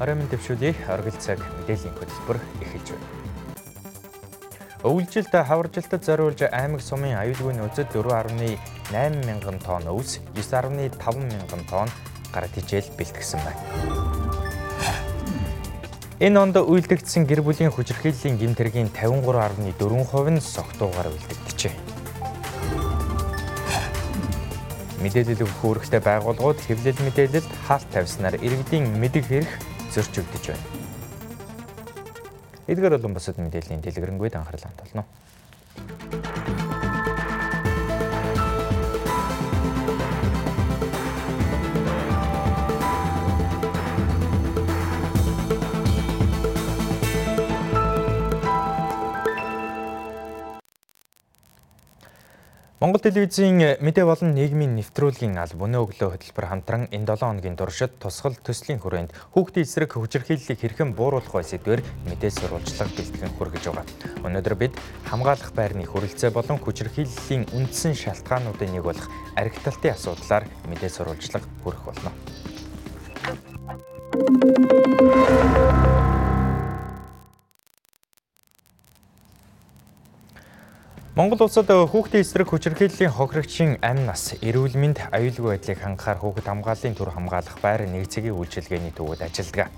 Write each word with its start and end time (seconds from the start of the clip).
Оройн 0.00 0.24
дэвшүүлээ 0.32 0.88
оргил 0.88 1.18
цаг 1.20 1.44
мэдээллийн 1.60 1.92
хөтөлбөр 1.92 2.38
эхэлж 2.64 2.88
байна. 2.96 3.08
Өвлжилт 4.80 5.28
хаваржилтад 5.28 6.00
зориулж 6.08 6.40
аймаг 6.48 6.80
сумын 6.80 7.20
аюулгүй 7.20 7.52
нөөцөд 7.52 7.92
4.8 7.92 8.48
мянган 9.28 9.60
тонн 9.60 9.92
өвс, 9.92 10.24
9.5 10.32 10.96
мянган 11.04 11.62
тонн 11.68 11.92
гар 12.32 12.48
тижэл 12.48 12.88
бэлтгэсэн 12.96 13.44
байна. 13.44 13.60
Энэ 16.16 16.40
онд 16.40 16.56
үйлдэгдсэн 16.56 17.28
гэр 17.28 17.44
бүлийн 17.44 17.68
хүчирхийллийн 17.68 18.40
гэмтэргийн 18.40 18.88
53.4% 18.96 20.32
нь 20.32 20.40
согтуугаар 20.40 21.12
үйлдэгдэжээ. 21.12 21.76
Мэдээлэл 25.04 25.44
өгөх 25.44 25.60
үүрэгтэй 25.64 26.00
байгууллагууд 26.00 26.60
хэвлэл 26.60 27.04
мэдээлэлд 27.04 27.48
хаалт 27.68 27.88
тавьснаар 27.92 28.36
иргэдийн 28.40 28.84
мэдэх 29.00 29.28
хэрэг 29.28 29.69
зөрчигдөж 29.90 30.44
байна. 30.54 30.66
Эдгээр 32.70 32.96
болон 32.98 33.14
бусад 33.14 33.38
мэдээллийн 33.42 33.82
дэлгэрэнгүй 33.82 34.30
анхаарал 34.34 34.70
хандуулно. 34.70 35.04
Монгол 52.80 53.04
телевизийн 53.04 53.76
мэдээ 53.84 54.08
болон 54.08 54.32
нийгмийн 54.32 54.72
нэвтрүүлгийн 54.80 55.36
алба 55.36 55.68
өнөө 55.68 55.84
өглөө 55.84 56.16
хөтөлбөр 56.16 56.46
хамтран 56.48 56.88
энэ 56.88 57.12
7 57.12 57.28
хоногийн 57.28 57.52
туршид 57.60 57.92
тусгал 58.00 58.32
төслийн 58.40 58.80
хүрээнд 58.80 59.12
хүүхдийн 59.36 59.68
эсрэг 59.68 60.00
хүчирхийллийг 60.00 60.56
хэрхэн 60.56 60.96
бууруулах 60.96 61.28
вэ 61.28 61.44
сэдвээр 61.44 61.84
мэдээ 62.08 62.32
сурвалжлага 62.32 62.96
бэлтгэн 62.96 63.36
хүргэж 63.36 63.64
байгаа. 63.68 63.84
Өнөөдөр 64.24 64.56
бид 64.56 64.72
хамгаалах 65.12 65.52
байрны 65.52 65.84
хүрэлцээ 65.84 66.32
болон 66.32 66.56
хүчирхийллийн 66.56 67.52
үндсэн 67.52 67.92
шалтгаануудын 67.92 68.72
нэг 68.72 68.80
болох 68.88 69.12
архитекталтын 69.36 69.92
асуудлаар 70.00 70.48
мэдээ 70.64 70.88
сурвалжлага 70.88 71.44
хүргэх 71.60 71.84
болно. 71.84 72.16
Монгол 81.20 81.42
улсад 81.44 81.68
хүүхдийн 81.68 82.24
эсрэг 82.24 82.48
хүчирхийллийн 82.48 83.12
хохирогчийн 83.12 83.76
амь 83.84 84.08
нас, 84.08 84.40
эрүүл 84.40 84.72
мэнд, 84.72 85.04
аюулгүй 85.12 85.52
байдлыг 85.52 85.76
хангахаар 85.76 86.16
хүүхэд 86.16 86.48
хамгааллын 86.48 86.96
төр 86.96 87.12
хамгаалах 87.12 87.60
байр 87.60 87.84
нэг 87.84 88.08
цагийн 88.08 88.40
үйлчилгээний 88.40 88.88
төвөд 88.96 89.20
ажилладаг. 89.28 89.68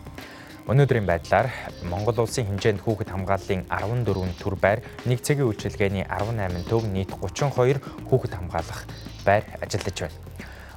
Өнөөдрийн 0.70 1.02
байдлаар 1.02 1.50
Монгол 1.90 2.22
улсын 2.22 2.46
хэмжээнд 2.46 2.86
хүүхэд 2.86 3.10
хамгааллын 3.10 3.66
14 3.66 4.38
төр 4.38 4.54
байр, 4.54 4.86
нэг 5.02 5.18
цагийн 5.26 5.50
үйлчилгээний 5.50 6.06
18 6.06 6.62
төв 6.70 6.86
нийт 6.86 7.10
32 7.10 7.82
хүүхэд 8.06 8.38
хамгаалах 8.38 8.86
байр 9.26 9.42
ажиллаж 9.58 9.98
байна. 9.98 10.14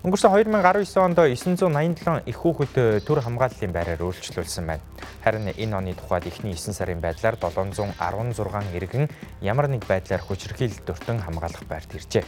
Өнгөрсөн 0.02 0.34
2019 0.34 0.98
онд 0.98 1.18
987 1.18 2.26
их 2.26 2.38
хүүхэд 2.42 3.06
төр 3.06 3.22
хамгааллын 3.22 3.70
байраар 3.70 4.02
өөрчлөлтсөн 4.02 4.66
байна. 4.66 4.82
Харин 5.26 5.50
энэ 5.50 5.74
оны 5.74 5.98
тухайд 5.98 6.30
эхний 6.30 6.54
9 6.54 6.78
сарын 6.78 7.02
байдлаар 7.02 7.34
716 7.42 8.78
иргэн 8.78 9.10
ямар 9.42 9.66
нэг 9.66 9.82
байдлаар 9.90 10.22
хүчирхийлэлд 10.22 10.86
өртөн 10.86 11.26
хамгаалах 11.26 11.66
байрт 11.66 11.98
иржээ. 11.98 12.22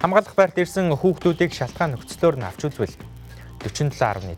Хамгаалах 0.00 0.32
байрт 0.32 0.56
ирсэн 0.64 0.88
хүүхдүүдийг 0.96 1.52
шалтгаан 1.52 1.92
нөхцлөөр 1.92 2.40
нь 2.40 2.48
авч 2.48 2.72
үзвэл 2.72 2.96
47.5% 3.60 4.32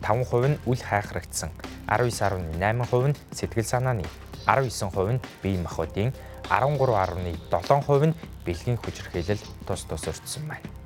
нь 0.51 0.59
үл 0.67 0.81
хайхрагдсан, 0.83 1.55
19.8% 1.87 3.15
нь 3.15 3.17
сэтгэл 3.31 3.63
санааны, 3.63 4.03
19% 4.43 5.15
нь 5.15 5.23
бие 5.39 5.55
махбодын, 5.63 6.11
13.7% 6.51 8.11
нь 8.11 8.17
бэлгийн 8.43 8.75
хүчирхийлэл 8.75 9.43
тус 9.63 9.87
тус 9.87 10.03
өртсөн 10.03 10.51
байна. 10.51 10.76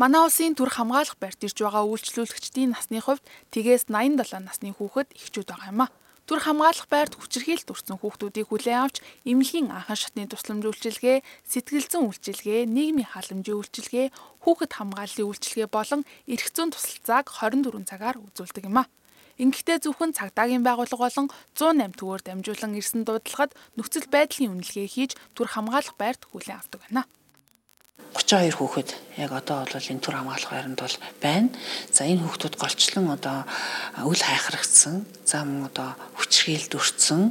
Манай 0.00 0.24
улсын 0.24 0.56
төр 0.56 0.72
хамгаалах 0.72 1.20
барьт 1.20 1.44
ирж 1.44 1.60
байгаа 1.60 1.84
үйлчлүүлэгчдийн 1.84 2.72
насны 2.72 3.04
хувьд 3.04 3.20
тгээс 3.52 3.92
87 3.92 4.48
насны 4.48 4.72
хүүхэд 4.72 5.12
эхчүүд 5.12 5.52
байгаа 5.52 5.68
юм 5.68 5.84
а. 5.84 5.92
Төр 6.24 6.40
хамгаалах 6.40 6.88
байрт 6.88 7.20
хүчирхийлэлт 7.20 7.68
өрсөн 7.68 8.00
хүүхдүүдийг 8.00 8.48
хүлээн 8.48 8.80
авч 8.80 9.04
эмнэлгийн 9.28 9.68
анхан 9.68 10.00
шатны 10.00 10.24
тусламж 10.24 10.64
үйлчилгээ, 10.72 11.20
сэтгэл 11.44 11.88
зүйн 11.92 12.08
үйлчилгээ, 12.16 12.60
нийгмийн 12.64 13.12
халамжийн 13.12 13.60
үйлчилгээ, 13.60 14.06
хүүхэд 14.40 14.72
хамгааллын 14.72 15.28
үйлчилгээ 15.28 15.68
болон 15.68 16.00
эрх 16.32 16.48
зүйн 16.48 16.72
тусалцааг 16.72 17.26
24 17.28 17.84
цагаар 17.84 18.16
үзүүлдэг 18.24 18.72
юм 18.72 18.80
а. 18.80 18.88
Ингэхдээ 19.36 19.84
зөвхөн 19.84 20.16
цагдаагийн 20.16 20.64
байгууллага 20.64 21.12
болон 21.12 21.28
108 21.60 22.00
төвөөр 22.00 22.22
дамжуулан 22.24 22.72
ирсэн 22.72 23.04
дуудлагад 23.04 23.52
нөхцөл 23.76 24.08
байдлын 24.08 24.64
үнэлгээ 24.64 24.88
хийж 24.88 25.12
төр 25.36 25.48
хамгаалах 25.52 25.96
байрт 26.00 26.24
хүлээн 26.24 26.56
авдаг 26.56 26.80
байна. 26.88 27.04
32 28.14 28.58
хүүхэд 28.58 28.90
яг 29.22 29.30
одоо 29.30 29.62
бол 29.62 29.90
энэ 29.90 30.02
төр 30.02 30.16
хамгаалах 30.18 30.50
байранд 30.50 30.80
бол 30.82 30.96
байна. 31.22 31.48
За 31.94 32.02
энэ 32.04 32.26
хүүхдүүд 32.26 32.54
голчлон 32.58 33.06
одоо 33.14 33.46
үл 34.02 34.18
хайхрагдсан, 34.18 35.06
за 35.22 35.46
мөн 35.46 35.70
одоо 35.70 35.94
хүчрхийлд 36.18 36.74
өртсөн. 36.74 37.30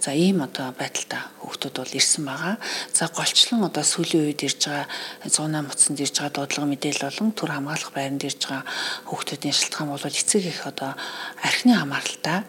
За 0.00 0.12
ийм 0.12 0.44
одоо 0.44 0.70
байдалтай 0.76 1.20
хүүхдүүд 1.40 1.74
бол 1.80 1.96
ирсэн 1.96 2.24
байгаа. 2.28 2.56
За 2.92 3.08
голчлон 3.08 3.64
одоо 3.64 3.84
сүүлийн 3.84 4.28
үед 4.28 4.44
ирж 4.44 4.68
байгаа 4.68 4.86
108 5.24 5.64
муцанд 5.64 5.98
ирж 6.00 6.14
байгаа 6.20 6.34
дуудлага 6.36 6.70
мэдээлэл 6.70 7.06
болон 7.08 7.30
төр 7.32 7.50
хамгаалах 7.56 7.92
байранд 7.96 8.22
ирж 8.28 8.40
байгаа 8.46 8.64
хүүхдүүдийн 9.08 9.56
шалтгаан 9.56 9.90
бол 9.90 10.06
эцэг 10.06 10.44
их 10.44 10.60
одоо 10.68 10.92
архины 11.42 11.74
хамааралтай 11.74 12.44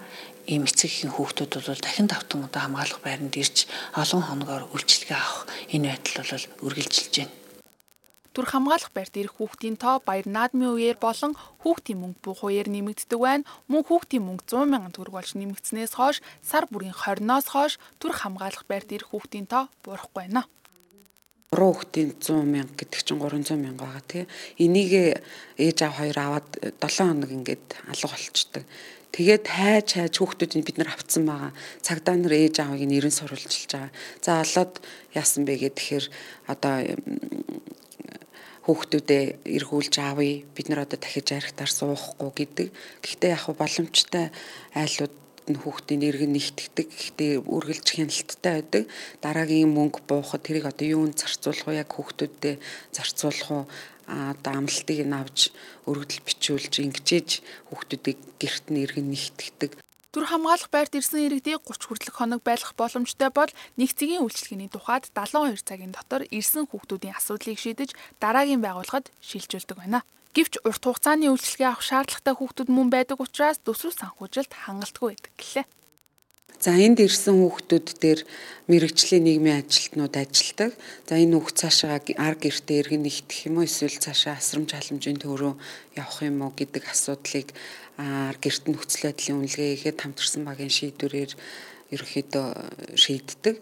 ийм 0.48 0.64
эцэг 0.64 0.88
эхийн 0.88 1.14
хүүхдүүд 1.14 1.52
бол 1.60 1.84
дахин 1.84 2.08
давтан 2.08 2.48
одоо 2.48 2.62
хамгаалах 2.64 3.02
байранд 3.04 3.36
ирж 3.36 3.68
олон 3.92 4.24
хоногоор 4.24 4.64
үйлчлэгээ 4.72 5.20
авах 5.20 5.44
энэ 5.76 5.88
байдал 5.92 6.24
бол 6.24 6.46
үргэлжилж 6.72 7.16
байна. 7.20 7.36
Түр 8.32 8.46
хамгаалах 8.48 8.92
байрт 8.94 9.18
ирэх 9.18 9.36
хүүхдийн 9.42 9.76
тоо 9.82 9.98
баяр 10.00 10.30
наадмын 10.30 10.78
үеэр 10.78 11.02
болон 11.02 11.34
хүүхдийн 11.66 12.00
мөнгө 12.00 12.22
бух 12.22 12.46
үеэр 12.46 12.70
нэмэгддэг 12.70 13.20
байна. 13.20 13.50
Мөн 13.66 13.84
хүүхдийн 13.84 14.24
мөнгө 14.24 14.46
100 14.46 14.72
сая 14.72 14.94
төгрөг 14.94 15.16
болж 15.18 15.32
нэмэгдснээс 15.36 15.94
хойш 15.98 16.22
сар 16.46 16.70
бүрийн 16.70 16.94
20-оос 16.94 17.48
хойш 17.50 17.74
түр 17.98 18.14
хамгаалах 18.14 18.70
байрт 18.70 18.94
ирэх 18.94 19.10
хүүхдийн 19.10 19.50
тоо 19.50 19.68
буурахгүй 19.82 20.30
байна 20.30 20.46
уруу 21.48 21.80
хүүхдийн 21.80 22.12
100 22.20 22.44
мянга 22.44 22.76
гэдэг 22.76 23.02
чинь 23.08 23.24
300 23.24 23.56
мянга 23.56 23.88
байгаа 23.88 24.04
тий. 24.04 24.24
Энийг 24.60 24.92
ээж 25.56 25.78
аав 25.82 25.96
хоёр 25.98 26.18
аваад 26.20 26.50
7 26.60 27.08
хоног 27.08 27.32
ингээд 27.32 27.66
алга 27.88 28.12
болчдөг. 28.12 28.64
Тэгээд 29.18 29.50
хайж 29.50 29.88
хайж 29.98 30.14
хүүхдүүдийг 30.22 30.62
бид 30.62 30.78
нар 30.78 30.94
авцсан 30.94 31.26
байгаа. 31.26 31.50
Цагдаа 31.82 32.22
нар 32.22 32.38
ээж 32.38 32.62
аавыг 32.62 32.86
нэрэн 32.86 33.10
сурвалжилж 33.10 33.66
байгаа. 33.66 33.90
За 34.22 34.46
олоод 34.46 34.78
яасан 35.18 35.42
бэ 35.42 35.58
гэхээр 35.58 36.06
одоо 36.46 36.86
хүүхдүүдээ 38.70 39.24
эргүүлж 39.58 39.96
аавыг 40.06 40.46
бид 40.54 40.68
нар 40.70 40.86
одоо 40.86 41.02
дахиж 41.02 41.34
архитаар 41.34 41.72
суухгүй 41.74 42.30
гэдэг. 42.38 42.68
Гэхдээ 43.02 43.34
яг 43.34 43.50
боломжтой 43.58 44.30
айлууд 44.78 45.16
нь 45.50 45.62
хүүхдийн 45.66 46.06
иргэн 46.06 46.38
нэгтгэдэг. 46.38 46.86
Гэхдээ 46.86 47.32
үргэлж 47.42 47.88
хяналттай 47.98 48.54
байдаг. 48.62 48.84
Дараагийн 49.24 49.74
мөнгө 49.74 50.06
буухад 50.06 50.46
тэрийг 50.46 50.70
одоо 50.70 50.86
юунд 50.86 51.18
зарцуулах 51.18 51.66
вэ? 51.66 51.82
Яг 51.82 51.90
хүүхдүүдэд 51.96 52.62
зарцуулах 52.94 53.50
уу? 53.50 53.64
Одоо 54.08 54.54
амлалтыг 54.64 55.00
нь 55.04 55.14
авч 55.14 55.52
өргөдөл 55.84 56.24
бичүүлж 56.24 56.74
ингэжээж 56.80 57.30
хүүхдүүдийг 57.70 58.20
гэрт 58.40 58.66
нь 58.72 58.82
иргэн 58.88 59.12
нэгтгэдэг. 59.12 59.72
Түр 60.16 60.26
хамгаалах 60.32 60.72
байрт 60.72 60.96
ирсэн 60.96 61.28
иргэдийг 61.28 61.62
30 61.68 61.84
хүртэлх 61.84 62.18
хоног 62.18 62.42
байлгах 62.42 62.74
боломжтой 62.80 63.30
бол 63.30 63.52
нэг 63.76 63.92
цагийн 63.92 64.24
үйлчлэгээний 64.24 64.72
тухайд 64.72 65.12
72 65.12 65.62
цагийн 65.62 65.94
дотор 65.94 66.24
ирсэн 66.32 66.66
хүүхдүүдийн 66.72 67.14
асуудлыг 67.20 67.60
шийдэж 67.60 67.92
дараагийн 68.24 68.64
байгууллагад 68.64 69.12
шилжүүлдэг 69.22 69.78
байна. 69.78 70.02
Гэвч 70.34 70.64
урт 70.64 70.84
хугацааны 70.88 71.28
үйлчлэгээ 71.28 71.70
авах 71.70 71.84
шаардлагатай 71.84 72.34
хүүхдүүд 72.34 72.70
мөн 72.72 72.88
байдаг 72.90 73.20
учраас 73.20 73.60
төсвөр 73.62 73.94
санхүүжилт 73.94 74.52
хангалтгүй 74.66 75.08
байдаг 75.12 75.34
гэлээ. 75.38 75.66
За 76.58 76.74
энд 76.74 76.98
ирсэн 76.98 77.38
хүүхдүүд 77.38 77.88
дээр 78.02 78.22
мэрэгжлийн 78.66 79.24
нийгмийн 79.30 79.62
ажилтнууд 79.62 80.16
ажилдаг. 80.18 80.74
За 81.06 81.14
энэ 81.22 81.38
хүүхд 81.38 81.56
цаашаа 81.62 82.02
ар 82.02 82.36
гэртээ 82.42 82.82
иргэн 82.82 83.06
нэгтгэх 83.06 83.46
юм 83.46 83.62
уу 83.62 83.70
эсвэл 83.70 84.02
цаашаа 84.02 84.42
асрамж 84.42 84.74
халамжийн 84.74 85.22
төрөө 85.22 85.54
явах 86.02 86.20
юм 86.26 86.42
уу 86.42 86.52
гэдэг 86.58 86.84
асуудлыг 86.90 87.54
ар 88.02 88.38
гэрт 88.42 88.64
нөхцөл 88.74 89.14
байдлын 89.14 89.38
үнэлгээгээд 89.46 90.02
хамтарсан 90.02 90.42
багийн 90.50 90.74
шийдвэрээр 90.74 91.32
ерөөхдөө 91.92 92.96
шийддэг. 92.96 93.56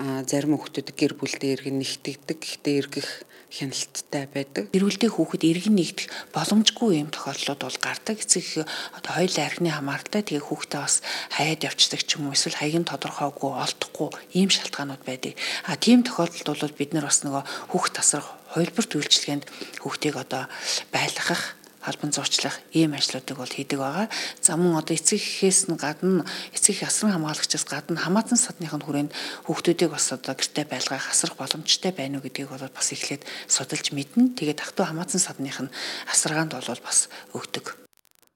А 0.00 0.24
зарим 0.24 0.56
хүүхдүүд 0.56 0.88
гэр 0.96 1.12
бүлдээ 1.16 1.50
иргэн 1.60 1.76
нэгтгэдэг. 1.80 2.38
Гэхдээ 2.40 2.76
эргэх 2.80 3.08
хяналттай 3.50 4.30
байдаг. 4.30 4.70
Эрүүлдэх 4.70 5.18
хүүхэд 5.18 5.42
иргэн 5.42 5.74
нэгдэх 5.74 6.06
боломжгүй 6.30 7.02
юм 7.02 7.10
тохиолдлууд 7.10 7.60
бол 7.66 7.78
гардаг. 7.82 8.16
Эцэг 8.22 8.62
одоо 8.94 9.12
хоёул 9.18 9.36
архины 9.42 9.74
хамааралтай 9.74 10.22
тэгээ 10.22 10.46
хүүхдээ 10.46 10.80
бас 10.80 11.02
хаяад 11.34 11.66
явцдаг 11.66 12.00
ч 12.06 12.16
юм 12.16 12.30
уу 12.30 12.36
эсвэл 12.38 12.54
хаягийн 12.62 12.86
тодорхойгүй 12.86 13.50
олдохгүй 13.50 14.08
ийм 14.38 14.54
шалтгаанууд 14.54 15.02
байдаг. 15.02 15.34
А 15.66 15.74
тийм 15.74 16.06
тохиолдолд 16.06 16.62
бол 16.62 16.78
бид 16.78 16.94
нар 16.94 17.10
бас 17.10 17.26
нөгөө 17.26 17.42
хүүхд 17.74 17.92
тасрах 17.98 18.38
хувилбарт 18.54 18.94
үйлчлэгэнд 18.94 19.44
хүүхдийг 19.82 20.14
одоо 20.14 20.46
байлгах 20.94 21.58
албан 21.80 22.12
зуучлах 22.12 22.60
ийм 22.72 22.92
ажлуудыг 22.92 23.36
бол 23.36 23.48
хийдэг 23.48 23.78
байгаа. 23.80 24.08
За 24.40 24.56
мөн 24.56 24.80
одоо 24.80 24.94
эцэг 24.96 25.16
эхээс 25.20 25.72
нь 25.72 25.80
гадна 25.80 26.24
эцэг 26.52 26.76
их 26.76 26.82
асран 26.84 27.16
хамгаалагчаас 27.16 27.64
гадна 27.64 28.00
хамаатан 28.00 28.36
садныхын 28.36 28.84
хүрээнд 28.84 29.12
хүүхдүүдийг 29.48 29.90
бас 29.90 30.12
одоо 30.12 30.36
гэрте 30.36 30.68
байлгах 30.68 31.08
асрах 31.08 31.40
боломжтой 31.40 31.92
байна 31.92 32.20
уу 32.20 32.24
гэдгийг 32.24 32.52
бол 32.52 32.68
бас 32.68 32.88
эхлээд 32.92 33.24
судалж 33.48 33.96
мэднэ. 33.96 34.36
Тэгээд 34.36 34.60
ゥ 34.60 34.84
хамаатан 34.84 35.20
садных 35.20 35.60
нь 35.60 35.72
асаргаанд 36.12 36.52
бол 36.52 36.80
бас 36.84 37.08
өгдөг. 37.32 37.80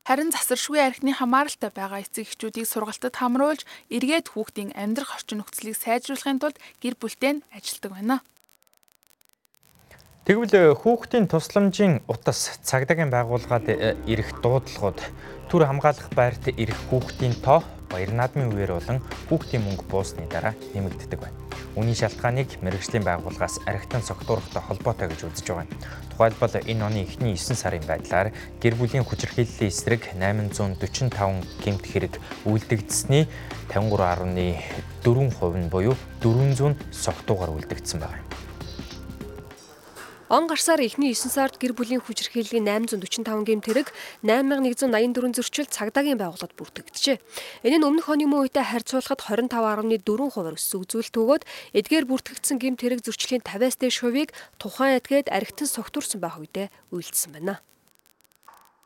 Харин 0.05 0.29
засаршгүй 0.37 0.85
архины 0.85 1.17
хамааралтай 1.17 1.73
байгаа 1.73 2.05
эцэг 2.05 2.29
эхчүүдийг 2.29 2.69
сургалтад 2.69 3.17
хамруулж 3.17 3.65
эргээд 3.89 4.37
хүүхдийн 4.37 4.77
амьдрах 4.77 5.17
орчин 5.17 5.41
нөхцөлийг 5.41 5.81
сайжруулахын 5.81 6.45
тулд 6.45 6.61
гэр 6.85 6.93
бүлтэй 7.01 7.41
нь 7.41 7.45
ажилтдаг 7.49 7.89
байна. 7.97 8.21
Тэгвэл 10.25 10.73
хүүхдийн 10.81 11.29
тусламжийн 11.29 12.01
утас 12.09 12.57
цагдаагийн 12.65 13.13
байгууллагад 13.13 13.69
э, 13.69 13.93
ирэх 14.09 14.33
дуудлагууд 14.41 14.97
төр 15.53 15.63
хамгаалах 15.69 16.09
байрт 16.17 16.49
ирэх 16.49 16.81
хүүхдийн 16.89 17.37
тоо 17.45 17.61
баяр 17.93 18.09
наадмын 18.09 18.49
үеэр 18.57 18.73
болон 18.73 19.05
хүүхдийн 19.29 19.61
мөнгө 19.61 19.85
буусны 19.85 20.25
дараа 20.33 20.57
нэмэгддэг 20.73 21.21
байна. 21.21 21.37
Үүний 21.77 21.93
шалтгааныг 21.93 22.57
мэрэгжлийн 22.65 23.05
байгууллагаас 23.05 23.69
архитан 23.69 24.01
согтуурахтай 24.01 24.65
холбоотой 24.65 25.13
гэж 25.13 25.29
үзэж 25.29 25.45
байгаа. 25.45 25.69
Тухайлбал 26.17 26.57
энэ 26.57 26.85
оны 26.89 27.05
эхний 27.05 27.37
9 27.37 27.61
сарын 27.61 27.85
байдлаар 27.85 28.33
гэр 28.65 28.81
бүлийн 28.81 29.05
хүчирхийллийн 29.05 29.69
эсрэг 29.69 30.09
845 30.17 31.13
гэмт 31.61 31.85
хэрэг 31.85 32.17
үйлдэгдсэний 32.49 33.29
53.4% 33.69 35.61
нь 35.61 35.69
буюу 35.69 35.93
400 36.25 36.81
согтуугаар 36.89 37.53
үйлдэгдсэн 37.61 38.01
байна. 38.01 38.24
Он 40.35 40.49
гарсаар 40.49 40.83
эхний 40.83 41.15
9 41.15 41.31
сард 41.31 41.63
гэр 41.63 41.79
бүлийн 41.79 42.03
хүчирхийллийн 42.03 42.67
845 42.67 43.47
гэм 43.47 43.63
тэрэг 43.63 43.95
8184 44.27 45.31
зөрчил 45.31 45.71
цагдаагийн 45.71 46.19
байгууллагад 46.19 46.59
бүртгэгджээ. 46.59 47.23
Энэ 47.63 47.79
нь 47.79 47.87
өмнөх 47.87 48.11
оны 48.11 48.27
мөн 48.27 48.51
үетэй 48.51 48.67
харьцуулахад 48.67 49.23
25.4% 49.23 50.59
өссөн 50.59 50.83
үзүүлэлт 50.83 51.15
өгөөд 51.23 51.43
эдгээр 51.79 52.11
бүртгэгдсэн 52.11 52.59
гэм 52.59 52.75
тэрэг 52.75 53.07
зөрчлийн 53.07 53.47
50-аас 53.47 53.79
дээш 53.79 54.03
хувийг 54.03 54.35
тухайн 54.59 54.99
этгээд 54.99 55.31
архитан 55.31 55.71
согтурсан 55.71 56.19
байх 56.19 56.43
үедээ 56.43 56.67
үйлдэлсэн 56.91 57.31
байна. 57.31 57.63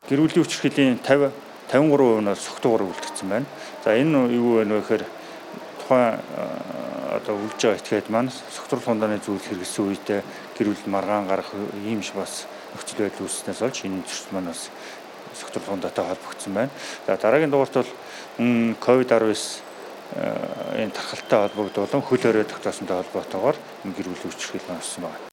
Гэр 0.05 0.21
бүлийн 0.21 0.45
хүчирхийллийн 0.45 1.01
50 1.01 1.33
53%-аас 1.73 2.45
согтуугаар 2.45 2.85
үлдгэсэн 2.85 3.25
байна. 3.25 3.49
За 3.81 3.97
энэ 3.97 4.37
юу 4.37 4.61
вэ 4.61 4.69
нөхөр 4.69 5.01
тухайн 5.81 6.21
одоо 7.09 7.35
үлж 7.41 7.57
байгаа 7.57 7.81
этгээд 7.81 8.07
маань 8.13 8.29
согтур 8.29 8.81
хундааны 8.81 9.17
зүйл 9.17 9.41
хэрэгсэн 9.41 9.85
үедээ 9.89 10.21
гэр 10.59 10.75
бүл 10.75 10.91
маргаан 10.91 11.27
гарах 11.31 11.55
ийм 11.87 12.03
ш 12.03 12.11
бас 12.11 12.43
нөхцөл 12.75 13.07
байдал 13.07 13.23
үүснээс 13.23 13.63
болж 13.63 13.77
энэ 13.87 14.03
зөрчил 14.03 14.33
маань 14.35 14.51
бас 14.51 14.67
согтур 15.39 15.63
хундаатай 15.63 16.03
холбогдсон 16.03 16.53
байна. 16.53 16.71
За 17.07 17.15
дараагийн 17.15 17.51
дугаарт 17.51 17.79
бол 17.79 17.91
ковид-19 18.83 19.63
энэ 20.75 20.91
тархалтай 20.91 21.39
холбогдуулан 21.47 22.03
хөл 22.03 22.27
өрөө 22.27 22.45
тогтоосонтой 22.51 22.97
холбоотойгоор 22.99 23.57
гэр 23.95 24.07
бүлийн 24.11 24.31
хүчирхийлэл 24.35 24.67
маань 24.67 24.83
болсон 24.83 25.03
байна. 25.07 25.28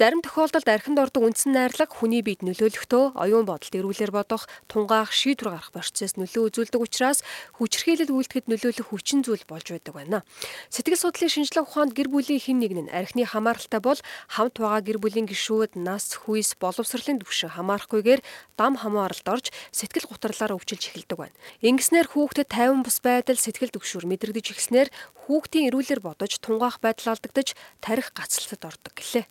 Зарим 0.00 0.24
тохиолдолд 0.24 0.64
архинд 0.64 0.96
ордог 0.96 1.28
үндсэн 1.28 1.52
найрлага 1.52 1.92
хүний 1.92 2.24
биед 2.24 2.40
нөлөөлөхдөө 2.40 3.20
оюун 3.20 3.44
бодолд 3.44 3.68
эрүүлэр 3.68 4.08
бодох, 4.16 4.48
тунгаах, 4.64 5.12
шийдвэр 5.12 5.52
гаргах 5.52 5.76
процесс 5.76 6.16
нөлөө 6.16 6.48
үзүүлдэг 6.48 6.80
учраас 6.80 7.20
хүчирхийлэл 7.60 8.08
үйлдэхэд 8.08 8.48
нөлөөлөх 8.48 8.96
хүчин 8.96 9.20
зүйл 9.20 9.44
болж 9.44 9.68
байдаг 9.68 9.92
байна. 9.92 10.24
Сэтгэл 10.72 10.96
судлалын 11.04 11.28
шинжилгээ 11.36 11.64
ухаанд 11.68 11.92
гэр 11.92 12.08
бүлийн 12.08 12.40
хэн 12.40 12.58
нэг 12.64 12.72
нь 12.80 12.88
архины 12.88 13.28
хамааралтай 13.28 13.80
бол 13.84 14.00
хамт 14.32 14.56
байгаа 14.56 14.80
гэр 14.88 14.98
бүлийн 15.04 15.28
гишүүд 15.28 15.76
нас, 15.76 16.16
хүйс, 16.16 16.56
боловсролын 16.56 17.20
түвшин 17.20 17.60
хамаарахгүйгээр 17.60 18.24
дам 18.56 18.80
хамааралд 18.80 19.28
орж 19.28 19.52
сэтгэл 19.68 20.08
гутралаараа 20.08 20.56
өвчилж 20.56 20.96
эхэлдэг 20.96 21.28
байна. 21.28 21.36
Ингэснээр 21.60 22.08
хүүхдэд 22.08 22.48
тайван 22.48 22.80
бус 22.88 23.04
байдал, 23.04 23.36
сэтгэл 23.36 23.76
түвшүр 23.76 24.08
мэдрэгдэж 24.08 24.46
эхэлснээр 24.48 24.88
хүүхдийн 25.28 25.68
эрүүлэр 25.68 26.00
бодож 26.00 26.40
тунгаах 26.40 26.80
байдал 26.80 27.12
алдагдаж 27.12 27.52
тарих 27.84 28.16
гацалтад 28.16 28.64
ордог 28.64 28.96
гэлээ 28.96 29.28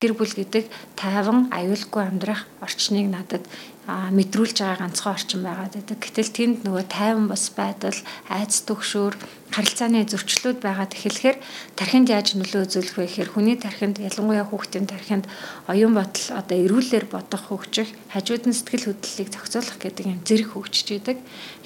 гэр 0.00 0.16
бүл 0.16 0.32
гэдэг 0.32 0.64
тайван 0.96 1.52
аюулгүй 1.52 2.00
амьдрах 2.08 2.48
орчныг 2.64 3.12
надад 3.12 3.44
мэдрүүлж 3.84 4.64
байгаа 4.64 4.88
ганцхан 4.88 5.12
орчин 5.12 5.44
байгаад 5.44 5.76
байдаг. 5.76 6.00
Гэтэл 6.00 6.32
тэнд 6.32 6.56
нөгөө 6.64 6.84
тайван 6.88 7.28
бас 7.28 7.52
байдал, 7.52 8.00
айц 8.32 8.64
төгшөөр, 8.64 9.12
харилцааны 9.52 10.08
зөрчлүүд 10.08 10.64
байгаад 10.64 10.96
эхлэхээр 10.96 11.36
тархинд 11.76 12.08
яаж 12.08 12.32
нөлөө 12.32 12.64
үзүүлэх 12.64 12.96
вэ 12.96 13.04
гэхээр 13.12 13.28
хүний 13.28 13.60
тархинд 13.60 14.00
ялангуяа 14.00 14.48
хүүхдийн 14.48 14.88
тархинд 14.88 15.28
оюун 15.68 15.92
бодол 15.92 16.26
одоо 16.32 16.56
эрүүлэр 16.56 17.04
бодох 17.04 17.52
хөгжих, 17.52 17.92
хажууд 18.08 18.48
нь 18.48 18.56
сэтгэл 18.56 18.96
хөдлөлийг 18.96 19.28
зохицуулах 19.36 19.76
гэдэг 19.84 20.06
юм 20.08 20.24
зэрэг 20.24 20.48
хөгжиж 20.56 20.88
идэг. 20.96 21.18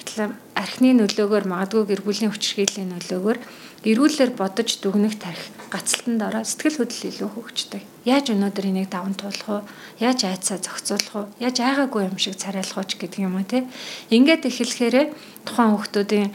Гэтэл 0.03 0.35
архины 0.59 0.91
нөлөөгөөр 0.99 1.45
магадгүй 1.47 1.83
гэр 1.87 2.01
бүлийн 2.03 2.35
хүчирхийллийн 2.35 2.91
нөлөөгөөр 2.99 3.39
эрүүлэр 3.85 4.33
бодож 4.33 4.81
дүгнэх 4.81 5.21
тарих 5.21 5.45
гацалтанд 5.69 6.21
ороо 6.25 6.41
сэтгэл 6.41 6.81
хөдлөл 6.81 7.09
илүү 7.13 7.29
хөгждөг. 7.37 7.83
Яаж 8.09 8.33
өнөөдөр 8.33 8.65
энийг 8.65 8.89
даван 8.89 9.13
туулах 9.13 9.45
вэ? 9.45 9.69
Яаж 10.01 10.25
айцаа 10.25 10.57
зохицуулах 10.57 11.13
вэ? 11.37 11.45
Яаж 11.45 11.57
айгаагүй 11.61 12.09
юм 12.09 12.17
шиг 12.17 12.33
царайлах 12.41 12.81
вэ 12.81 12.97
гэдэг 12.97 13.21
юм 13.21 13.37
уу 13.37 13.45
те? 13.45 13.69
Ингээд 14.09 14.49
эхлэхээр 14.49 15.13
тухайн 15.45 15.77
хүмүүсийн 15.77 16.33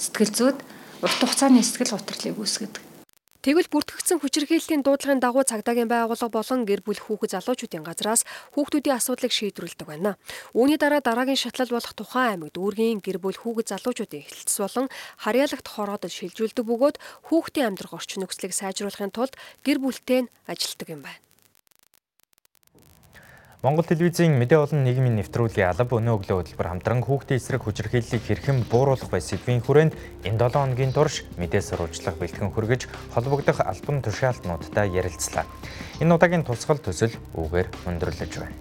сэтгэл 0.00 0.32
зүйд 0.32 0.58
урт 1.04 1.18
хугацааны 1.20 1.60
сэтгэл 1.60 1.92
гутралыг 1.92 2.40
үүсгэдэг. 2.40 2.85
Тэгвэл 3.46 3.70
бүртгэгдсэн 3.70 4.18
хүчирхийллийн 4.18 4.82
дуудлагын 4.82 5.22
дагуу 5.22 5.46
цагдаагийн 5.46 5.86
байгууллага 5.86 6.34
болон 6.34 6.66
гэр 6.66 6.82
бүл 6.82 6.98
хүүхэд 6.98 7.38
залуучуудын 7.38 7.86
газраас 7.86 8.26
хүүхдүүдийн 8.58 8.98
асуудлыг 8.98 9.30
шийдвэрлэдэг 9.30 9.86
байна. 9.86 10.18
Үүний 10.50 10.74
дараа 10.74 10.98
дараагийн 10.98 11.38
шатлал 11.38 11.70
болох 11.70 11.94
тухайн 11.94 12.42
аймагт 12.42 12.58
үүргийн 12.58 12.98
гэр 12.98 13.22
бүл 13.22 13.38
хүүхэд 13.38 13.70
залуучуудын 13.70 14.26
эхлэлц 14.26 14.54
болон 14.58 14.86
харьяалагт 15.22 15.62
хороодод 15.62 16.10
шилжүүлдэг 16.10 16.66
бөгөөд 16.66 16.96
хүүхдийн 17.30 17.70
амьдрах 17.70 17.94
орчин 17.94 18.26
нөхцөлийг 18.26 18.50
сайжруулахын 18.50 19.14
тулд 19.14 19.38
гэр 19.62 19.78
бүлтэй 19.78 20.26
нь 20.26 20.32
ажилтдаг 20.50 20.90
юм 20.90 21.06
байна. 21.06 21.25
Монгол 23.66 23.82
телевизийн 23.82 24.38
мэдээ 24.38 24.62
болон 24.62 24.86
нийгмийн 24.86 25.18
нэвтрүүлгийн 25.18 25.74
алба 25.74 25.98
өнөө 25.98 26.22
өглөө 26.22 26.38
хөтөлбөр 26.38 26.70
хамтран 26.70 27.02
хүүхдийн 27.02 27.42
эсрэг 27.42 27.66
хүчирхийллийг 27.66 28.22
хэрхэн 28.22 28.62
бууруулах 28.70 29.10
бай 29.10 29.18
сэдвийн 29.18 29.58
хүрээнд 29.58 30.22
энэ 30.22 30.38
7 30.38 30.54
хоногийн 30.54 30.94
турш 30.94 31.26
мэдээ 31.34 31.66
сурвалжлах 31.66 32.14
бэлтгэн 32.14 32.54
хүргэж 32.54 32.86
холбогдох 33.10 33.58
албан 33.66 34.06
тушаалтнуудтай 34.06 34.86
ярилцлаа. 34.94 35.50
Энэ 35.98 36.14
удаагийн 36.14 36.46
тусгал 36.46 36.78
төсөл 36.78 37.10
үүгээр 37.34 37.66
өндөрлөж 37.90 38.32
байна. 38.38 38.54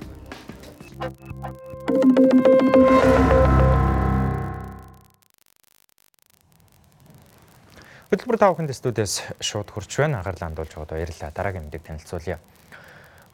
Хөтөлбөр 8.09 8.37
тав 8.41 8.57
хүнд 8.57 8.73
студиэс 8.73 9.37
шууд 9.37 9.69
хурч 9.69 10.01
байна. 10.01 10.25
Анхаарлаа 10.25 10.49
хандуулж 10.49 10.73
байгаад 10.73 10.97
баярлалаа. 10.97 11.29
Дараагийн 11.29 11.69
мэдээг 11.69 11.93
танилцуулъя. 11.93 12.41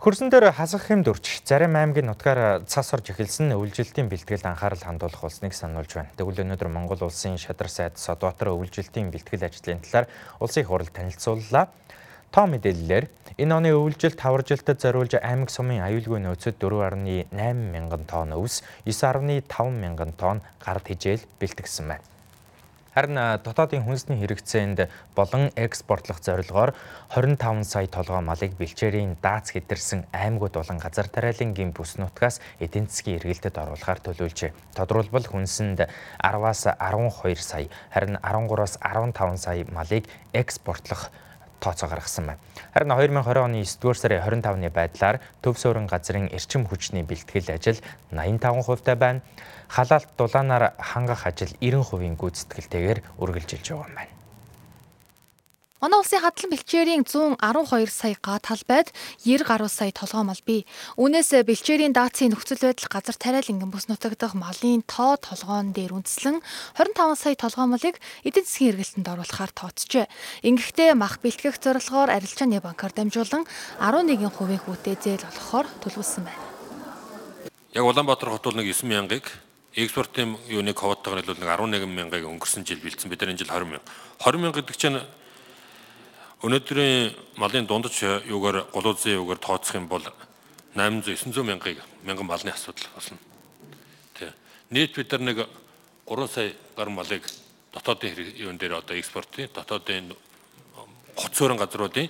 Хөрсөн 0.01 0.33
дээр 0.33 0.49
хасах 0.57 0.89
хэм 0.89 1.05
дурч 1.05 1.45
зарим 1.45 1.77
аймгийн 1.77 2.09
нутгаар 2.09 2.65
цас 2.65 2.89
орж 2.89 3.13
эхэлсэн 3.13 3.53
өвлжилтийн 3.53 4.09
бэлтгэлд 4.09 4.49
анхаарал 4.49 4.81
хандуулах 4.81 5.21
болсныг 5.21 5.53
сануулж 5.53 5.93
байна. 5.93 6.09
Тэгвэл 6.17 6.41
өнөөдөр 6.41 6.73
Монгол 6.73 7.05
улсын 7.05 7.37
шадар 7.37 7.69
сайд 7.69 8.01
Содбаатар 8.01 8.49
өвлжилтийн 8.49 9.13
бэлтгэл 9.13 9.45
ажлын 9.45 9.77
талаар 9.85 10.09
улсын 10.41 10.65
хурал 10.65 10.89
танилцууллаа. 10.89 11.69
Тоо 12.33 12.45
мэдээллээр 12.49 13.05
энэ 13.37 13.53
оны 13.53 13.77
өвлжилт 13.77 14.17
таваржилтад 14.17 14.81
зориулж 14.81 15.21
аймаг 15.21 15.53
сумын 15.53 15.85
аюулгүй 15.85 16.17
нөөцөд 16.17 16.57
4.8 16.57 17.29
мянган 17.69 18.01
тонн 18.09 18.33
өвс, 18.33 18.65
9.5 18.89 19.45
мянган 19.69 20.17
тонн 20.17 20.41
гард 20.65 20.89
хижээл 20.89 21.29
бэлтгэсэн 21.37 21.93
байна. 21.93 22.01
Харин 22.91 23.15
дотоодын 23.39 23.87
хүнсний 23.87 24.19
хэрэгцээнд 24.19 24.91
болон 25.15 25.47
экспортлох 25.55 26.19
зорилгоор 26.19 26.75
25 27.15 27.63
сая 27.63 27.87
толгой 27.87 28.19
малыг 28.19 28.51
бэлчээрийн 28.59 29.15
даац 29.23 29.55
хэтэрсэн 29.55 30.11
аймагуд 30.11 30.59
болон 30.59 30.75
газар 30.75 31.07
тариалан 31.07 31.55
гин 31.55 31.71
бүс 31.71 31.95
нутгаас 31.95 32.43
эдийн 32.59 32.91
засгийн 32.91 33.23
эргэлтэд 33.23 33.55
оруулахаар 33.55 34.03
төлөвлөжээ. 34.03 34.75
Тодорхойлбол 34.75 35.23
хүнсэнд 35.23 35.87
10-аас 36.19 36.67
12 36.67 37.39
сая, 37.39 37.71
харин 37.95 38.19
13-аас 38.19 38.75
15 38.83 39.39
сая 39.39 39.63
малыг 39.71 40.03
экспортлох 40.35 41.15
тооцоо 41.61 41.89
гаргасан 41.89 42.25
байна. 42.25 42.41
Харин 42.73 42.91
2020 42.91 43.45
оны 43.45 43.61
9-р 43.61 43.97
сарын 43.97 44.21
25-ны 44.25 44.69
байдлаар 44.73 45.21
төв 45.45 45.55
суурин 45.61 45.87
газрын 45.87 46.27
эрчим 46.33 46.65
хүчний 46.65 47.05
бэлтгэл 47.05 47.53
ажил 47.53 47.77
85% 48.11 48.81
таа 48.81 48.95
байна 48.95 49.21
халаалт 49.69 50.09
дулаанаар 50.17 50.73
хангах 50.79 51.27
ажил 51.29 51.53
90% 51.61 52.17
гүйцэтгэлтэйгээр 52.19 52.99
үргэлжилж 53.21 53.67
байгаа 53.71 53.87
юм 53.87 53.95
байна. 53.95 54.20
Манай 55.81 55.97
улсын 55.97 56.21
хадлан 56.21 56.53
бэлчээрийн 56.53 57.01
112 57.09 57.89
сая 57.89 58.13
га 58.21 58.37
талбайд 58.37 58.93
90 59.25 59.49
гаруй 59.49 59.65
сая 59.65 59.89
толгой 59.89 60.21
мал 60.21 60.37
бий. 60.45 60.69
Үүнээс 60.93 61.41
бэлчээрийн 61.41 61.89
даацын 61.89 62.29
нөхцөл 62.29 62.61
байдал 62.61 62.85
газар 62.85 63.17
тариалангийн 63.17 63.73
бүс 63.73 63.89
нутагдах 63.89 64.37
малын 64.37 64.85
тоо 64.85 65.17
толгоон 65.17 65.73
дээр 65.73 65.97
үндэслэн 65.97 66.37
25 66.77 67.17
сая 67.17 67.33
толгой 67.33 67.65
малыг 67.65 67.97
эдийн 68.21 68.45
засгийн 68.45 68.77
эргэлтэнд 68.77 69.09
оруулахаар 69.09 69.49
тооцжээ. 69.57 70.05
Ингэхдээ 70.45 70.93
мах 70.93 71.17
бэлтгэх 71.17 71.57
зорилгоор 71.57 72.13
арилжааны 72.13 72.61
банкар 72.61 72.93
дамжуулан 72.93 73.49
11% 73.81 74.37
хүүтэй 74.61 74.95
зээл 75.01 75.25
олгохоор 75.33 75.65
төлөвлөсөн 75.81 76.29
байна. 76.29 76.45
яг 77.73 77.85
Улаанбаатар 77.89 78.29
хот 78.29 78.45
бол 78.45 78.61
нэг 78.61 78.69
9 78.69 78.85
мянгаыг 78.85 79.25
экспортын 79.73 80.37
юуны 80.45 80.77
квотагаар 80.77 81.25
нь 81.25 81.41
нэг 81.41 81.49
11 81.49 81.89
мянгаыг 81.89 82.29
өнгөрсөн 82.29 82.69
жил 82.69 82.85
бэлдсэн. 82.85 83.09
Бид 83.09 83.25
нар 83.25 83.33
энэ 83.33 83.41
жил 83.41 83.49
20 83.49 83.81
мянга. 83.81 83.89
20 84.21 84.45
мянга 84.45 84.61
гэдэг 84.61 84.77
чинь 84.77 85.01
өнөөдрийн 86.41 87.13
малын 87.37 87.67
дундаж 87.69 88.01
юугаар 88.25 88.65
голуузын 88.73 89.21
юугаар 89.21 89.37
тооцох 89.37 89.75
юм 89.75 89.87
бол 89.87 90.01
800 90.73 91.29
900 91.29 91.45
мянгаыг 91.45 91.77
мянган 92.03 92.25
малны 92.25 92.49
асуудал 92.49 92.89
болно. 92.95 93.17
Тэ. 94.17 94.33
Нийт 94.71 94.95
бид 94.95 95.11
нар 95.11 95.21
нэг 95.21 95.37
3 96.09 96.27
сая 96.27 96.53
гаруй 96.75 96.93
малыг 96.93 97.21
дотоодын 97.73 98.15
юун 98.35 98.57
дээр 98.57 98.81
одоо 98.81 98.97
экспортын 98.97 99.49
дотоодын 99.53 100.15
гоцоорон 101.15 101.57
газруудын 101.57 102.09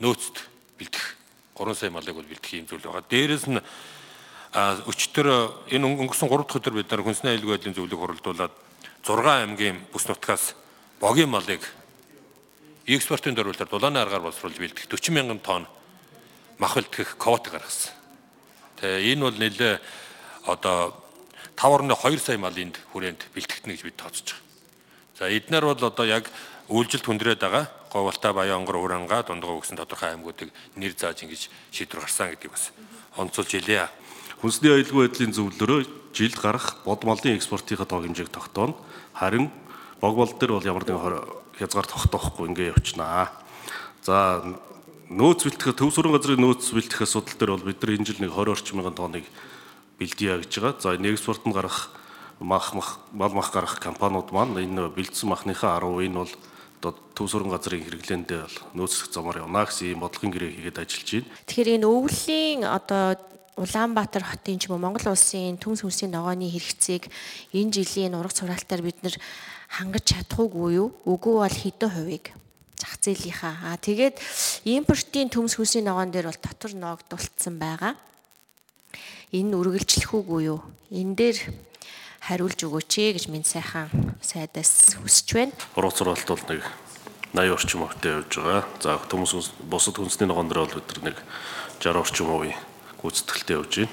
нөөцт 0.00 0.44
бэлдэх 0.78 1.16
3 1.56 1.74
сая 1.74 1.90
малыг 1.90 2.14
бол 2.14 2.28
бэлдэх 2.28 2.52
юм 2.52 2.66
зүйл 2.68 2.84
байгаа. 2.84 3.08
Дээрээс 3.08 3.48
нь 3.48 3.64
өчтөр 4.86 5.26
энэ 5.72 5.86
өнгөрсөн 5.88 6.28
3 6.28 6.44
дахь 6.44 6.58
өдөр 6.60 6.74
бид 6.76 6.90
нар 6.92 7.00
хүнсний 7.00 7.32
аюулгүй 7.32 7.56
байдлын 7.56 7.74
зөвлөг 7.74 8.00
хуралдуулаад 8.00 8.52
6 9.08 9.24
аймгийн 9.24 9.80
бүс 9.88 10.04
нутгаас 10.04 10.52
богийн 11.00 11.32
малыг 11.32 11.64
экспортын 12.86 13.34
дөрвөлтөөр 13.34 13.70
дулааны 13.70 14.00
аргаар 14.04 14.28
боловсруулж 14.28 14.60
бэлдэх 14.60 14.84
40 14.84 15.16
мянган 15.16 15.40
тонн 15.40 15.64
мах 16.58 16.76
бэлтгэх 16.76 17.16
квот 17.16 17.48
гаргасан. 17.48 17.92
Тэгээ 18.76 19.16
энэ 19.16 19.24
бол 19.24 19.38
нэлээ 19.40 19.74
одоо 20.44 20.92
5.2 21.56 22.18
сая 22.20 22.38
малынд 22.38 22.76
хүрээнд 22.92 23.32
бэлтгэгдэнэ 23.32 23.72
гэж 23.72 23.82
бид 23.88 23.96
тооцож 23.96 24.36
байгаа. 24.36 24.44
За 25.16 25.30
эднэр 25.32 25.64
бол 25.64 25.80
одоо 25.80 26.04
яг 26.04 26.28
үйлжилт 26.68 27.06
хүндрээд 27.08 27.40
байгаа. 27.40 27.70
Говьалтай 27.94 28.32
Баян 28.34 28.66
онгор 28.66 28.76
Уранга 28.82 29.22
дундгой 29.22 29.62
өгсөн 29.62 29.78
тодорхой 29.78 30.12
аймагуудыг 30.12 30.50
нэр 30.76 30.92
зааж 30.98 31.22
ингэж 31.22 31.48
шийдвэр 31.70 32.04
гарсан 32.04 32.34
гэдгийг 32.34 32.52
бас 32.52 32.74
онцолж 33.16 33.48
хэлье. 33.48 33.88
Хүнсний 34.42 34.74
аюулгүй 34.74 35.08
байдлын 35.08 35.32
зөвлөлөөрөө 35.32 36.12
жилд 36.12 36.36
гарах 36.42 36.82
бод 36.82 37.06
малын 37.06 37.38
экспортынхаа 37.38 37.86
тоо 37.86 38.02
хэмжээг 38.02 38.34
тогтооно. 38.34 38.74
Харин 39.14 39.48
бог 40.02 40.18
бол 40.18 40.28
дээр 40.34 40.58
бол 40.58 40.66
ямар 40.66 40.82
нэгэн 40.82 41.43
хязгаар 41.58 41.86
тогтоохгүй 41.86 42.50
ингээ 42.50 42.72
явчихнаа. 42.74 43.30
За 44.02 44.42
нөөц 45.10 45.46
бэлтгэх 45.46 45.76
төв 45.78 45.94
сургууль 45.94 46.18
газрын 46.18 46.40
нөөц 46.40 46.74
бэлтгэх 46.74 47.06
асуудал 47.06 47.38
дээр 47.38 47.52
бол 47.56 47.68
бид 47.68 47.82
нар 47.82 47.94
энэ 47.94 48.06
жил 48.08 48.20
нэг 48.20 48.32
20 48.32 48.52
орчим 48.52 48.76
мянган 48.80 48.96
тонныг 48.98 49.26
бэлдье 49.98 50.40
гэж 50.42 50.52
байгаа. 50.58 50.80
За 50.80 50.94
энэ 50.96 51.14
экспорт 51.14 51.46
нь 51.46 51.54
гарах 51.54 51.90
мах 52.40 52.74
мах 52.74 52.98
мал 53.12 53.32
мах 53.32 53.52
гарах 53.52 53.78
компаниуд 53.78 54.32
маань 54.32 54.58
энэ 54.58 54.90
бэлдсэн 54.90 55.28
махныхаа 55.28 55.78
10% 55.78 56.08
нь 56.08 56.18
бол 56.18 56.32
одоо 56.84 56.92
төв 57.14 57.30
сургууль 57.30 57.54
газрын 57.56 57.84
хэрэглээндээ 57.84 58.40
бол 58.44 58.58
нөөцлөх 58.74 59.08
замаар 59.08 59.44
явна 59.46 59.64
гэсэн 59.64 59.94
ийм 59.94 60.00
бодлогын 60.04 60.32
гэрээ 60.34 60.50
хийгээд 60.52 60.82
ажиллаж 60.82 61.08
байна. 61.14 61.30
Тэгэхээр 61.48 61.74
энэ 61.80 61.86
өвлийн 61.88 62.60
одоо 62.68 63.06
Улаанбаатар 63.54 64.26
хотын 64.26 64.58
ч 64.58 64.66
юм 64.66 64.74
уу 64.74 64.82
Монгол 64.82 65.14
улсын 65.14 65.54
түнс 65.62 65.86
хүнсийн 65.86 66.10
ногооны 66.10 66.50
хэрэгцээг 66.50 67.06
энэ 67.54 67.70
жилийн 67.70 68.18
ураг 68.18 68.34
цураалтаар 68.34 68.82
бид 68.82 68.98
нэр 69.06 69.14
хангаж 69.70 70.04
чадахгүй 70.10 70.74
юу? 70.74 70.90
Үгүй 71.06 71.34
бол 71.38 71.58
хэдэн 71.62 71.90
хувийг 71.94 72.34
зах 72.74 72.98
зээлийнхаа. 72.98 73.70
Аа 73.70 73.78
тэгээд 73.78 74.18
импортын 74.66 75.30
төмс 75.30 75.54
хүнсийн 75.54 75.86
ногоон 75.86 76.10
дээр 76.10 76.34
бол 76.34 76.42
татвар 76.42 76.74
ноогдуулсан 76.74 77.54
байгаа. 77.62 77.94
Энэ 79.30 79.54
үргэлжлэх 79.54 80.10
үгүй 80.10 80.50
юу? 80.50 80.58
Энэ 80.90 81.14
дээр 81.14 81.38
хариулж 82.26 82.58
өгөөч 82.58 82.92
гэж 83.14 83.30
минь 83.30 83.46
сайхан 83.46 83.86
сайдаас 84.18 84.98
хүсэж 84.98 85.28
байна. 85.30 85.54
Ураг 85.78 85.94
цураалт 85.94 86.26
бол 86.26 86.44
нэг 86.50 86.62
80 87.38 87.54
орчим 87.54 87.86
хувьтай 87.86 88.18
явж 88.18 88.34
байгаа. 88.34 88.66
За 88.82 88.98
төмс 89.06 89.54
бусад 89.62 89.94
хүнсний 89.94 90.26
ногоон 90.26 90.50
дээр 90.50 90.66
бол 90.66 90.74
бид 90.74 91.02
нэг 91.06 91.16
60 91.78 92.02
орчим 92.02 92.26
хувийн 92.26 92.73
гүйцэтгэлтэй 93.04 93.56
явж 93.60 93.72
байна. 93.84 93.92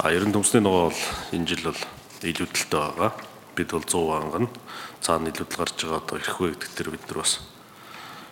А 0.00 0.08
ерөн 0.08 0.32
төмсний 0.32 0.64
ногоо 0.64 0.88
бол 0.88 1.02
энэ 1.36 1.46
жил 1.52 1.68
бол 1.68 1.82
илүүдэлтэй 2.24 2.80
байгаа. 2.80 3.12
Бид 3.52 3.70
бол 3.76 3.84
100 3.84 4.16
анган 4.16 4.48
цаана 5.04 5.28
илүүдэл 5.28 5.58
гарч 5.60 5.76
байгаа 5.84 6.00
одоо 6.00 6.16
ирэхгүй 6.16 6.48
гэдэг 6.56 6.70
дээр 6.72 6.90
бид 6.96 7.04
нар 7.12 7.18
бас 7.20 7.44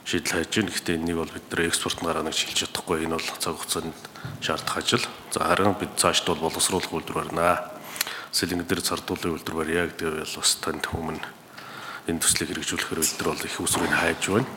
шийдэл 0.09 0.33
хайж 0.41 0.53
байна. 0.57 0.73
Гэхдээ 0.73 0.97
энийг 0.97 1.19
бол 1.21 1.35
бид 1.37 1.47
нар 1.53 1.61
экспорт 1.69 2.01
гараа 2.01 2.25
нэг 2.25 2.33
шилж 2.33 2.57
чадахгүй. 2.65 3.05
Энэ 3.05 3.21
бол 3.21 3.29
цаг 3.37 3.55
хугацаанд 3.61 3.95
шаардах 4.41 4.77
ажил. 4.81 5.05
За 5.35 5.45
харин 5.45 5.77
бид 5.77 5.93
цаашд 6.01 6.25
бол 6.25 6.41
боловсруулах 6.41 6.93
үйлдвэр 6.97 7.21
барина. 7.21 7.61
Сэлэнг 8.33 8.65
дээр 8.65 8.81
цардуулын 8.81 9.37
үйлдвэр 9.37 9.57
барья 9.57 9.85
гэдэг 9.91 10.25
бол 10.25 10.37
бас 10.41 10.51
танд 10.65 10.89
өмнө 10.97 11.21
энэ 12.09 12.23
төслийг 12.23 12.55
хэрэгжүүлэхээр 12.57 13.01
бид 13.05 13.17
нар 13.21 13.29
бол 13.35 13.45
их 13.45 13.61
усрыг 13.61 13.93
хайж 13.93 14.23
байна. 14.33 14.49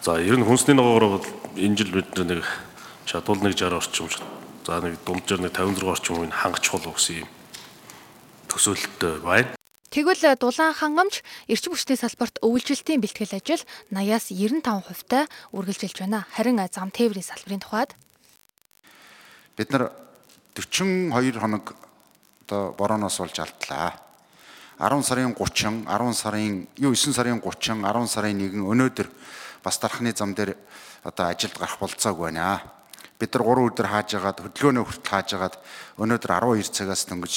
За 0.00 0.16
ер 0.16 0.38
нь 0.38 0.46
хүнсний 0.46 0.78
ногоогоор 0.78 1.18
бол 1.18 1.26
энэ 1.58 1.76
жил 1.76 1.92
бид 1.92 2.14
нэг 2.16 2.46
чадвал 3.04 3.42
нэг 3.42 3.58
60 3.58 3.74
орчим 3.74 4.47
За 4.68 4.82
нэг 4.84 5.00
дунджаар 5.00 5.40
нэг 5.40 5.56
56 5.56 5.80
орчим 5.88 6.20
үеийн 6.20 6.28
хангаж 6.28 6.60
чухал 6.60 6.92
гэсэн 6.92 7.24
юм 7.24 7.28
төсөөлөлтөй 8.52 9.16
байна. 9.24 9.56
Тэгвэл 9.88 10.36
дулаан 10.36 10.76
хангамж 10.76 11.24
эрчим 11.48 11.72
хүчний 11.72 11.96
салбарт 11.96 12.36
өвлжилтийн 12.44 13.00
бэлтгэл 13.00 13.32
ажил 13.32 13.64
80-аас 13.88 14.28
95% 14.28 15.08
та 15.08 15.24
үргэлжилж 15.56 16.04
байна. 16.04 16.28
Харин 16.36 16.60
зам 16.68 16.92
тээврийн 16.92 17.24
салбарын 17.24 17.64
тухайд 17.64 17.96
бид 19.56 19.72
нар 19.72 19.88
42 20.52 21.40
хоног 21.40 21.72
одоо 22.44 22.76
борооноос 22.76 23.24
болж 23.24 23.40
алдлаа. 23.40 23.96
10 24.76 25.00
сарын 25.00 25.32
30, 25.32 25.88
10 25.88 26.12
сарын, 26.12 26.68
юу 26.76 26.92
9 26.92 27.16
сарын 27.16 27.40
30, 27.40 27.88
10 27.88 28.04
сарын 28.04 28.36
1 28.36 28.68
өнөөдөр 28.68 29.08
бас 29.64 29.80
дархны 29.80 30.12
зам 30.12 30.36
дээр 30.36 30.60
одоо 31.08 31.32
ажилд 31.32 31.56
гарах 31.56 31.80
болцоог 31.80 32.20
байна 32.20 32.76
бид 33.18 33.34
нар 33.34 33.42
3 33.42 33.66
өдөр 33.66 33.86
хааж 33.90 34.10
агаад 34.14 34.38
хөдөлгөөнөө 34.46 34.84
хүртэл 34.86 35.10
хааж 35.10 35.28
агаад 35.34 35.54
өнөөдөр 35.98 36.32
12 36.38 36.70
цагаас 36.70 37.02
дөнгөж 37.10 37.34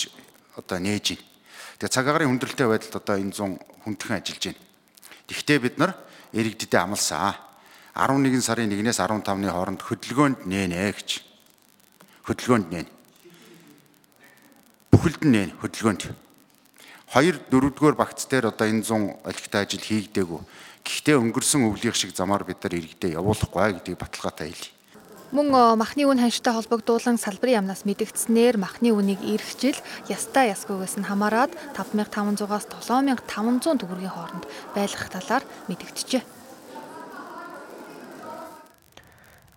одоо 0.62 0.78
нээж 0.78 1.06
байна. 1.18 1.26
Тэгээ 1.82 1.94
цаг 1.98 2.06
агаарын 2.06 2.30
хүндрэлтэй 2.30 2.68
байдалд 2.70 2.96
одоо 3.02 3.16
энэ 3.18 3.34
100 3.34 3.58
хүндхэн 3.82 4.18
ажиллаж 4.22 4.44
байна. 4.46 4.62
Тэгвэл 5.26 5.66
бид 5.66 5.76
нар 5.82 5.92
иргэдэд 6.38 6.74
амласан. 6.78 7.34
11 7.98 8.46
сарын 8.46 8.70
1-ээс 8.70 9.02
15-ны 9.02 9.50
хооронд 9.50 9.82
хөдөлгөөнд 9.82 10.46
нээнэ 10.46 10.94
гэж. 10.94 11.10
Хөдөлгөөнд 12.30 12.68
нээн. 12.72 12.88
Бүхэлд 14.94 15.22
нь 15.26 15.34
нээн 15.34 15.52
хөдөлгөөнд. 15.60 16.14
2 17.12 17.52
4-р 17.52 17.96
багц 17.98 18.30
дээр 18.30 18.54
одоо 18.54 18.68
энэ 18.70 18.86
100 18.86 19.28
олигтой 19.28 19.62
ажил 19.66 19.84
хийгдээгүй. 19.84 20.42
Гэхдээ 20.86 21.20
өнгөрсөн 21.20 21.68
өвлийнх 21.68 21.98
шиг 22.00 22.16
замаар 22.16 22.48
бид 22.48 22.64
нар 22.64 22.78
иргэдэд 22.80 23.20
явуулахгүй 23.20 23.82
гэдгийг 23.82 24.00
баталгаатай 24.00 24.56
хэлье. 24.56 24.81
Мөн 25.32 25.48
махны 25.80 26.04
үн 26.04 26.20
ханштай 26.20 26.52
холбогдуулан 26.52 27.16
салбарын 27.16 27.64
яамнаас 27.64 27.88
мэдэгдснээр 27.88 28.60
махны 28.60 28.92
үнийг 28.92 29.24
ирэх 29.24 29.56
жил 29.56 29.80
ястаа 30.12 30.52
ясгүйгээс 30.52 31.00
нь 31.00 31.08
хамаарад 31.08 31.56
5500-аас 31.72 32.68
7500 32.68 33.80
төгрөгийн 33.80 34.12
хооронд 34.12 34.44
байлгах 34.76 35.08
талаар 35.08 35.44
мэдэгджээ. 35.72 36.41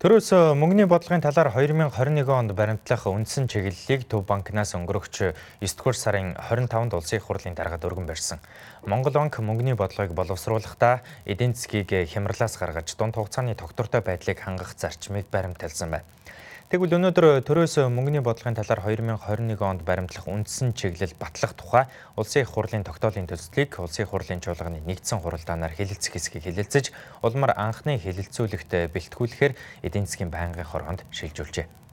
Төрөөс 0.04 0.26
мөнгөний 0.61 0.84
бодлогын 0.84 1.23
талаар 1.25 1.49
2021 1.54 2.28
онд 2.28 2.52
баримтлах 2.52 3.06
үндсэн 3.08 3.46
чиглэлийг 3.49 4.04
Төв 4.04 4.26
банкнаас 4.28 4.76
өнгөрөгч 4.76 5.32
9 5.64 5.78
дугаар 5.80 5.96
сарын 5.96 6.28
25-нд 6.37 6.92
улсын 6.92 7.16
их 7.16 7.25
хурлын 7.25 7.56
даргад 7.56 7.88
өргөн 7.88 8.04
барьсан. 8.04 8.44
Монгол 8.84 9.16
банк 9.16 9.40
мөнгөний 9.40 9.73
бодлогыг 9.73 10.12
боловсруулахдаа 10.12 11.00
эдийн 11.25 11.56
засгийг 11.56 11.88
хямралаас 12.12 12.61
гаргаж 12.61 12.92
дунд 13.00 13.16
хугацааны 13.16 13.56
тогтвортой 13.56 14.04
байдлыг 14.04 14.44
хангах 14.44 14.76
зарчмыг 14.76 15.25
баримталсан 15.32 15.96
байна. 15.96 16.04
Тэгвэл 16.75 16.96
өнөөдөр 16.96 17.44
төрөөс 17.44 17.76
мөнгөний 17.92 18.23
бодлогын 18.25 18.56
талаар 18.56 18.80
2021 18.88 19.61
онд 19.61 19.84
баримтлах 19.84 20.25
үндсэн 20.25 20.73
чиглэл 20.73 21.12
батлах 21.20 21.52
тухай 21.52 21.84
Улсын 22.16 22.42
их 22.42 22.50
хурлын 22.50 22.82
тогтоолын 22.82 23.28
төслийг 23.28 23.76
Улсын 23.78 24.02
их 24.02 24.11
хурлын 24.11 24.40
чуулганы 24.40 24.80
нэгдсэн 24.82 25.20
хуралдаанаар 25.20 25.76
хэлэлцэх 25.76 26.16
хэсгийг 26.16 26.49
хэлэлцэж 26.49 26.90
улмаар 27.20 27.52
анхны 27.54 28.00
хэлэлцүүлэгт 28.00 28.90
бэлтгүүлэхээр 28.96 29.52
эдийн 29.95 30.11
засгийн 30.11 30.35
байнгын 30.35 30.67
хоргонд 30.67 31.07
шилжүүлжээ. 31.15 31.84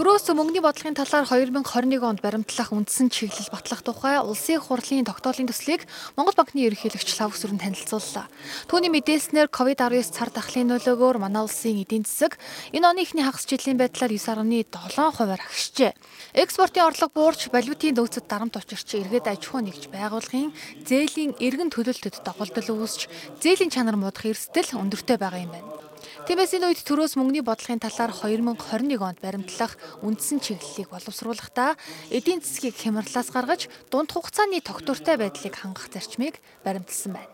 Төрөөс 0.00 0.32
мөнгөний 0.32 0.64
бодлогын 0.64 0.96
талаар 0.96 1.28
2021 1.28 2.00
онд 2.00 2.22
баримтлах 2.24 2.72
үндсэн 2.72 3.12
чиглэл 3.12 3.52
батлах 3.52 3.84
тухай 3.84 4.16
улсын 4.24 4.56
хурлын 4.56 5.04
тогтоолын 5.04 5.44
төслийг 5.44 5.84
Монгол 6.16 6.32
банкны 6.32 6.64
ерөнхийлөгч 6.64 7.20
Лав 7.20 7.36
Сүрэн 7.36 7.60
танилцууллаа. 7.60 8.24
Түүний 8.64 8.88
мэдээлснээр 8.96 9.52
COVID-19 9.52 10.00
цар 10.08 10.32
тахлын 10.32 10.72
нөлөөгөөр 10.72 11.20
манай 11.20 11.44
улсын 11.44 11.84
эдийн 11.84 12.08
засаг 12.08 12.40
энэ 12.72 12.88
оны 12.88 13.04
ихний 13.04 13.28
хагас 13.28 13.44
жилийн 13.44 13.76
байдлаар 13.76 14.08
9.7 14.16 14.72
хувиар 15.20 15.44
агшжээ. 15.44 15.92
Экспортын 16.32 16.88
орлого 16.88 17.12
буурч 17.12 17.52
валютын 17.52 17.92
нөөцөд 17.92 18.24
дарамт 18.24 18.56
учирч 18.56 19.04
эргээд 19.04 19.28
аж 19.28 19.52
ахуй 19.52 19.68
нэгж 19.68 19.92
байгуулгын 19.92 20.56
зээлийн 20.80 21.36
эргэн 21.36 21.68
төлөлтөд 21.68 22.24
доголдол 22.24 22.88
үүсч 22.88 23.04
зээлийн 23.44 23.68
чанар 23.68 24.00
муудах 24.00 24.32
эрсдэл 24.32 24.80
өндөртэй 24.80 25.20
байгаа 25.20 25.44
юм 25.44 25.52
байна. 25.52 25.89
Тиймээс 26.26 26.52
энэ 26.58 26.68
үед 26.68 26.82
төрөөс 26.84 27.16
мөнгөний 27.16 27.44
бодлогын 27.44 27.80
талаар 27.80 28.12
2021 28.12 29.00
онд 29.00 29.20
баримтлах 29.24 29.78
үндсэн 30.04 30.42
чиглэлийг 30.44 30.92
боловсруулахдаа 30.92 31.78
эдийн 32.12 32.44
засгийг 32.44 32.76
хямралаас 32.76 33.32
гаргаж 33.32 33.72
дунд 33.88 34.12
хугацааны 34.12 34.60
тогтвортой 34.60 35.16
байдлыг 35.16 35.54
хангах 35.56 35.88
зарчмыг 35.88 36.42
баримталсан 36.64 37.16
байна. 37.16 37.32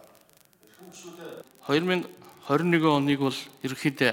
2021 1.66 2.86
оныг 2.86 3.20
бол 3.20 3.38
ерөнхийдөө 3.66 4.12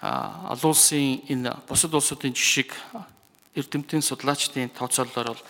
олон 0.00 0.70
улсын 0.72 1.20
энэ 1.28 1.52
бусад 1.68 1.92
улсуудын 1.92 2.32
жишг 2.32 2.72
эрдэмтэн 3.52 4.00
судлаачдын 4.00 4.72
тооцоололоор 4.72 5.36
бол 5.36 5.44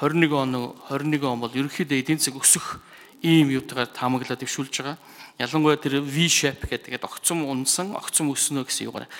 21 0.00 0.32
он 0.36 0.52
21 0.90 1.24
он 1.24 1.40
бол 1.40 1.54
ерөнхийдөө 1.54 1.96
эдийн 2.02 2.20
засаг 2.20 2.36
өсөх 2.36 2.80
ийм 3.26 3.50
юутайгаар 3.50 3.90
таамаглаад 3.90 4.38
дэвшүүлж 4.38 4.74
байгаа. 4.78 4.98
Ялангуяа 5.42 5.76
тэр 5.82 5.98
V 5.98 6.30
shape 6.30 6.70
гэдэг 6.70 7.02
огцом 7.02 7.42
унсан, 7.42 7.98
огцом 7.98 8.30
өснө 8.30 8.62
гэсэн 8.62 8.86
юугаар. 8.86 9.10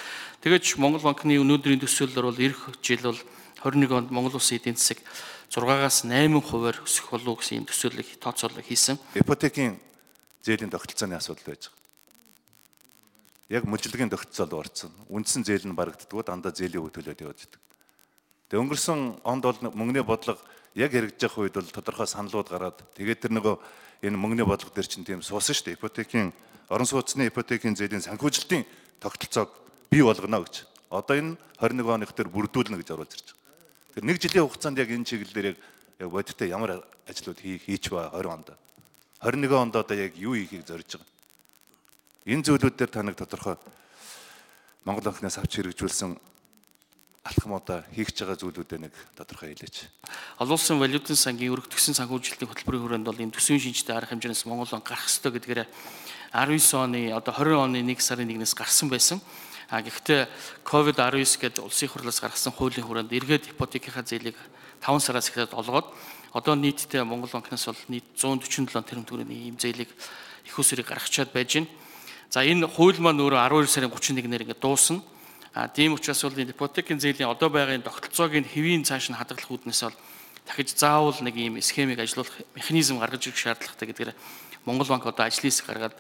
Тэгэж 0.47 0.79
Монгол 0.79 1.03
банкны 1.03 1.35
өнөөдрийн 1.43 1.83
төсөөллөөр 1.83 2.27
бол 2.31 2.39
эх 2.39 2.59
жил 2.79 3.03
бол 3.03 3.19
21 3.67 3.91
онд 3.99 4.11
Монгол 4.15 4.39
улсын 4.39 4.63
эдийн 4.63 4.79
засаг 4.79 5.03
6-аас 5.51 6.07
8 6.07 6.31
хувиар 6.39 6.79
өсөх 6.87 7.11
болов 7.11 7.43
гэсэн 7.43 7.59
ийм 7.61 7.67
төсөөллөг 7.67 8.23
тооцоолол 8.23 8.63
хийсэн. 8.63 8.95
Ипотекийн 9.19 9.83
зээлийн 10.47 10.71
тогтолцооны 10.71 11.19
асуудал 11.19 11.51
байж 11.51 11.67
байгаа. 11.67 11.85
Яг 13.51 13.63
мөлжлөгийн 13.67 14.11
тогтолцоо 14.11 14.47
орцсон. 14.55 14.95
Үндсэн 15.11 15.43
зээл 15.43 15.67
нь 15.67 15.75
барагддггүй 15.75 16.23
дандаа 16.23 16.55
зээлийн 16.55 16.83
үе 16.83 16.95
төлөөд 16.95 17.27
явж 17.27 17.47
байдаг. 17.47 17.61
Тэг 18.47 18.59
өнгөрсөн 18.63 19.23
онд 19.27 19.43
бол 19.43 19.59
мөнгөний 19.75 20.07
бодлого 20.07 20.39
яг 20.79 20.93
хэрэгжиж 20.93 21.27
явах 21.27 21.39
үед 21.43 21.55
бол 21.59 21.75
тодорхой 21.75 22.07
саналууд 22.07 22.49
гараад 22.51 22.79
тэгээд 22.95 23.27
тэр 23.27 23.33
нөгөө 23.35 23.55
энэ 24.03 24.17
мөнгөний 24.17 24.47
бодлого 24.47 24.75
дээр 24.75 24.89
чинь 24.89 25.05
тийм 25.05 25.23
суусан 25.23 25.55
шүү 25.55 25.73
дээ. 25.73 25.79
Ипотекийн 25.79 26.33
орон 26.69 26.87
сууцны 26.87 27.29
ипотекийн 27.31 27.77
зээлийн 27.77 28.05
санхүүжилтийн 28.05 28.65
тогтолцоог 29.01 29.51
бий 29.91 30.03
болгоно 30.03 30.43
гэж. 30.45 30.67
Одоо 30.91 31.17
энэ 31.17 31.37
21 31.61 31.89
оных 31.89 32.13
дээр 32.13 32.29
бүрдүүлнэ 32.29 32.77
гэж 32.83 32.89
оруулж 32.93 33.13
ирж 33.15 33.27
байгаа. 33.33 33.95
Тэр 33.95 34.05
нэг 34.05 34.17
жилийн 34.21 34.45
хугацаанд 34.45 34.79
яг 34.79 34.91
энэ 34.91 35.09
чиглэлээр 35.09 35.57
яг 35.57 36.09
бодиттой 36.11 36.49
ямар 36.53 36.85
ажлууд 37.09 37.41
хийч 37.41 37.89
ба 37.91 38.11
20 38.13 38.29
онд. 38.29 38.49
21 39.23 39.53
онд 39.57 39.75
одоо 39.77 39.97
яг 39.97 40.13
юу 40.19 40.35
хийхийг 40.35 40.67
зорж 40.67 41.01
байгаа. 41.01 41.11
Энэ 42.27 42.43
зүйлүүд 42.43 42.77
дээр 42.77 42.91
та 42.91 43.03
нэг 43.07 43.17
тодорхой 43.17 43.57
Монгол 44.85 45.11
банкнаас 45.11 45.39
авч 45.39 45.63
хэрэгжүүлсэн 45.63 46.19
алхмуудаа 47.27 47.83
хийгч 47.91 48.23
байгаа 48.23 48.39
зүйлүүдээ 48.39 48.81
нэг 48.87 48.95
тодорхой 49.19 49.51
хэлээч. 49.53 49.77
Олон 50.39 50.55
улсын 50.55 50.79
валютын 50.79 51.19
сангийн 51.19 51.51
өргөдгсөн 51.53 51.99
санхүүжилтийн 51.99 52.47
хөтөлбөрийн 52.47 52.83
хүрээнд 53.03 53.09
бол 53.11 53.23
энэ 53.23 53.35
төсвийн 53.35 53.61
шинжтэй 53.61 53.99
арга 53.99 54.15
хэмжээнээс 54.15 54.47
Монгол 54.47 54.71
банк 54.71 54.87
гарах 54.87 55.11
ёстой 55.11 55.35
гэдгээр 55.35 55.67
19 55.67 56.79
оны 56.79 57.11
одоо 57.11 57.35
20 57.35 57.59
оны 57.59 57.79
1 57.83 57.99
сарын 57.99 58.31
1-ээс 58.31 58.55
гарсан 58.55 58.89
байсан. 58.89 59.19
А 59.67 59.83
гэхдээ 59.83 60.31
ковид 60.63 61.03
19 61.03 61.27
гэж 61.43 61.59
улсын 61.59 61.91
хурлаас 61.91 62.23
гаргасан 62.23 62.55
хуулийн 62.55 62.87
хүрээнд 62.87 63.11
эргээд 63.11 63.51
ипотекийнхаа 63.51 64.07
зээлийг 64.07 64.39
5 64.79 65.03
сараас 65.03 65.27
эхлээд 65.27 65.59
олгоод 65.59 65.91
одоо 66.31 66.55
нийтдээ 66.55 67.03
Монгол 67.03 67.33
банкнаас 67.35 67.67
бол 67.67 67.83
нийт 67.91 68.07
147 68.15 68.71
тэрбум 68.71 69.09
төгрөгийн 69.09 69.51
ийм 69.51 69.57
зээлийг 69.59 69.91
их 70.47 70.55
усрыг 70.55 70.87
гаргачаад 70.87 71.35
байж 71.35 71.59
байна. 71.59 71.67
За 72.31 72.47
энэ 72.47 72.71
хууль 72.71 73.01
маань 73.03 73.19
өөрөө 73.19 73.67
12 73.67 73.67
сарын 73.67 73.91
31-нээр 73.91 74.45
ингээд 74.47 74.63
дуусна. 74.63 75.03
А 75.57 75.69
тийм 75.73 75.97
учраас 75.97 76.21
бол 76.21 76.37
ипотекийн 76.37 77.01
зээлийн 77.01 77.33
одоо 77.33 77.49
байгалийн 77.49 77.81
тогтолцоог 77.81 78.37
нь 78.37 78.45
хэвийн 78.45 78.85
цааш 78.85 79.09
нь 79.09 79.17
хадгалах 79.17 79.49
үүднээс 79.49 79.89
бол 79.89 79.97
дахиж 80.45 80.77
заавал 80.77 81.17
нэг 81.25 81.33
ийм 81.33 81.57
схемийг 81.65 81.97
ажилуулах 81.97 82.45
механизм 82.53 83.01
гаргаж 83.01 83.25
ирэх 83.25 83.41
шаардлагатай 83.41 83.89
гэдгээр 83.89 84.13
Монгол 84.69 84.93
банк 84.93 85.09
одоо 85.09 85.25
ажлын 85.25 85.49
хэсэг 85.49 85.65
гаргаад 85.65 85.97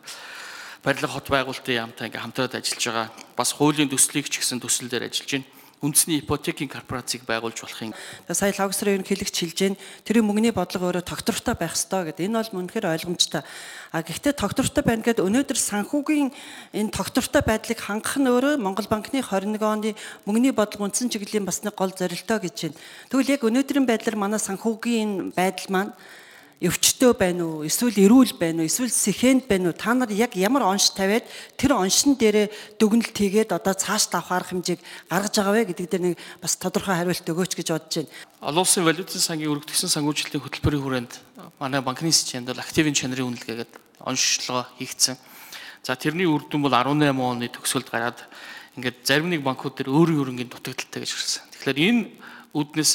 барилга 0.85 1.09
хот 1.09 1.33
байгуулалтын 1.33 1.89
яамтай 1.89 2.13
ингээм 2.13 2.25
хамтраад 2.37 2.53
ажиллаж 2.53 2.85
байгаа. 2.85 3.09
Бас 3.33 3.57
хуулийн 3.57 3.89
төслийг 3.89 4.29
ч 4.29 4.45
гэсэн 4.45 4.61
төсөл 4.61 4.93
дээр 4.93 5.09
ажиллаж 5.09 5.41
байна 5.41 5.56
үндэсний 5.85 6.25
ипотекийн 6.25 6.73
корпорацийг 6.73 7.29
байгуулж 7.29 7.61
болохын. 7.61 7.93
Сая 8.33 8.55
логсрын 8.57 8.97
ерөнхийлөгч 8.97 9.37
хэлж 9.37 9.59
байна. 9.61 9.81
Тэр 10.09 10.25
мөнгөний 10.25 10.53
бодлого 10.57 10.89
өөрөө 10.89 11.05
тогтвортой 11.05 11.53
байх 11.53 11.77
ёстой 11.77 12.09
гэдэг. 12.09 12.25
Энэ 12.25 12.41
бол 12.49 12.65
үнэхээр 12.65 12.89
ойлгомжтой. 12.97 13.45
А 13.93 14.01
гэхдээ 14.01 14.35
тогтвортой 14.41 14.85
байна 14.89 15.05
гэдэг 15.05 15.29
өнөөдөр 15.29 15.59
санхүүгийн 15.61 16.33
энэ 16.73 16.95
тогтвортой 16.97 17.43
байдлыг 17.45 17.77
хангах 17.77 18.17
нь 18.17 18.25
өөрөө 18.25 18.57
Монгол 18.57 18.89
банкны 18.89 19.21
21 19.21 19.61
оны 19.61 19.93
мөнгөний 20.25 20.57
бодлого 20.57 20.89
үндсэн 20.89 21.13
чиглэлийн 21.13 21.45
бас 21.45 21.61
нэг 21.61 21.77
гол 21.77 21.93
зорилтоо 21.93 22.41
гэж 22.41 22.73
байна. 22.73 22.81
Тэгвэл 23.13 23.33
яг 23.37 23.45
өнөөдрийн 23.45 23.85
байдлаар 23.85 24.17
манай 24.17 24.41
санхүүгийн 24.41 25.37
байдал 25.37 25.69
маань 25.69 25.93
өвчтөө 26.57 27.13
байна 27.21 27.45
уу 27.45 27.69
эсвэл 27.69 28.01
эрүүл 28.01 28.41
байна 28.41 28.65
уу 28.65 28.69
эсвэл 28.71 28.89
сэхэнд 28.89 29.45
байна 29.45 29.69
уу 29.69 29.77
та 29.77 29.93
нар 29.93 30.09
яг 30.09 30.33
ямар 30.41 30.65
онш 30.65 30.89
тавиад 30.97 31.29
тэр 31.61 31.77
оншин 31.77 32.17
дээрээ 32.17 32.81
дүгнэлт 32.81 33.13
хийгээд 33.13 33.53
одоо 33.53 33.77
цааш 33.77 34.09
арга 34.17 34.41
хэмжээг 34.41 34.81
гаргаж 35.05 35.35
байгаа 35.37 35.53
вэ 35.53 35.69
гэдэг 35.77 35.87
дээр 35.93 36.05
нэг 36.17 36.19
бас 36.41 36.57
тодорхой 36.57 36.97
хариулт 36.97 37.29
өгөөч 37.29 37.53
гэж 37.61 37.69
бодож 37.77 37.95
байна. 38.01 38.13
Олон 38.41 38.65
улсын 38.65 38.89
валютын 38.89 39.21
сангийн 39.21 39.53
өргөдгсөн 39.53 39.93
санхүүжилтийн 39.93 40.41
хөтөлбөрийн 40.41 40.81
хүрээнд 40.81 41.13
манай 41.61 41.85
банкны 41.85 42.09
системд 42.09 42.49
бол 42.49 42.65
активын 42.65 42.97
чанарын 42.97 43.37
үнэлгээгээд 43.37 43.73
онцлогоо 44.01 44.65
хийгдсэн. 44.81 45.21
За 45.85 45.93
тэрний 45.93 46.25
үр 46.25 46.41
дүн 46.49 46.65
бол 46.65 46.73
18 46.73 47.13
оны 47.21 47.53
төгсгөлд 47.53 47.93
гараад 47.93 48.25
ингээд 48.81 49.05
зарим 49.05 49.29
нэг 49.29 49.45
банкуд 49.45 49.77
дээр 49.77 49.93
өөрийн 49.93 50.25
хөрөнгийн 50.25 50.49
дутагдaltaй 50.49 51.05
гэж 51.05 51.13
гарсан. 51.13 51.45
Тэгэхээр 51.53 51.79
энэ 51.85 52.03
үүднээс 52.57 52.93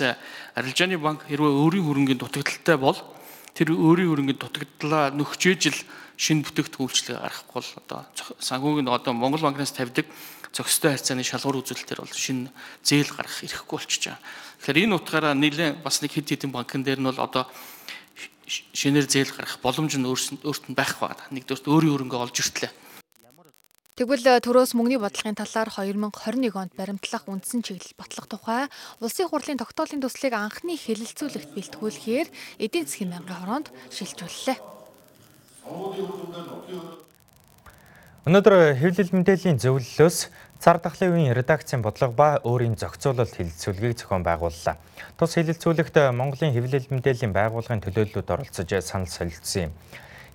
арилжааны 0.58 0.98
банк 0.98 1.30
хэрвээ 1.30 1.54
өөрийн 1.62 1.86
хөрөнгийн 1.86 2.22
дутагдaltaй 2.22 2.78
бол 2.82 2.98
тэр 3.58 3.76
өөрийн 3.76 4.10
хөрөнгөнд 4.12 4.42
дутагдлаа 4.42 5.12
нөхчээж 5.12 5.62
л 5.72 5.80
шинэ 6.16 6.46
бүтээгдэхүүн 6.46 6.86
үйлчлэг 6.88 7.18
гаргахгүй 7.18 7.56
бол 7.58 7.72
одоо 7.82 8.00
санхүүгийн 8.40 8.88
одоо 8.88 9.14
Монгол 9.18 9.44
банкнаас 9.44 9.74
тавьдаг 9.74 10.06
зохистой 10.54 10.96
харьцааны 10.96 11.24
шалгуур 11.24 11.64
үзүүлэлтээр 11.64 12.04
бол 12.04 12.14
шинэ 12.14 12.52
зээл 12.84 13.12
гаргах 13.16 13.44
эрхгүй 13.44 13.76
болчихж 13.80 14.04
байгаа. 14.12 14.22
Тэгэхээр 14.62 14.84
энэ 14.86 14.96
утгаараа 15.00 15.34
нэлээд 15.34 15.82
бас 15.82 16.04
нэг 16.04 16.12
хэд 16.12 16.28
хэдэн 16.28 16.52
банкн 16.52 16.84
дээр 16.84 17.00
нь 17.00 17.10
бол 17.10 17.20
одоо 17.24 17.48
шинээр 18.48 19.08
зээл 19.08 19.32
гаргах 19.32 19.64
боломж 19.64 19.96
нь 19.96 20.06
өөрт 20.06 20.66
нь 20.68 20.76
байх 20.76 21.00
байна. 21.00 21.24
Нэгдүгээр 21.32 21.72
өөрийн 21.72 21.94
хөрөнгө 21.96 22.20
олж 22.20 22.36
иртлээ. 22.44 22.72
Тэгвэл 24.02 24.34
э, 24.34 24.42
төрөөс 24.42 24.74
мөнгөний 24.74 24.98
бодлогын 24.98 25.38
талаар 25.38 25.70
2021 25.70 26.58
онд 26.58 26.74
баримтлах 26.74 27.30
үндсэн 27.30 27.62
чиглэл 27.62 27.94
батлах 28.02 28.26
тухай 28.26 28.66
улсын 28.98 29.30
хурлын 29.30 29.62
тогтоолын 29.62 30.02
төслийг 30.02 30.34
анхны 30.34 30.74
хэлэлцүүлэгт 30.74 31.54
бэлтгүүлэхээр 31.54 32.28
эдийн 32.66 32.90
засгийн 32.90 33.14
мянган 33.14 33.38
хороонд 33.38 33.70
шилжүүллээ. 33.94 34.58
Өнөөдөр 38.26 38.56
хэвлэл 38.82 39.14
мэдээллийн 39.22 39.62
зөвлөлөөс 39.62 40.18
цар 40.58 40.82
тахлын 40.82 41.14
үеийн 41.22 41.38
редакцийн 41.38 41.86
бодлого 41.86 42.18
ба 42.18 42.30
өөрийн 42.42 42.82
зохицуулалт 42.82 43.38
хэлэлцүүлгийг 43.38 44.02
зохион 44.02 44.26
байгууллаа. 44.26 44.82
Тус 45.14 45.38
хэлэлцүүлэгт 45.38 46.10
Монголын 46.10 46.58
хэвлэл 46.58 46.90
мэдээллийн 46.90 47.38
байгууллагын 47.38 47.86
төлөөллөд 47.86 48.34
оролцож 48.34 48.66
санал 48.82 49.14
солилцсон 49.14 49.70
юм 49.70 49.74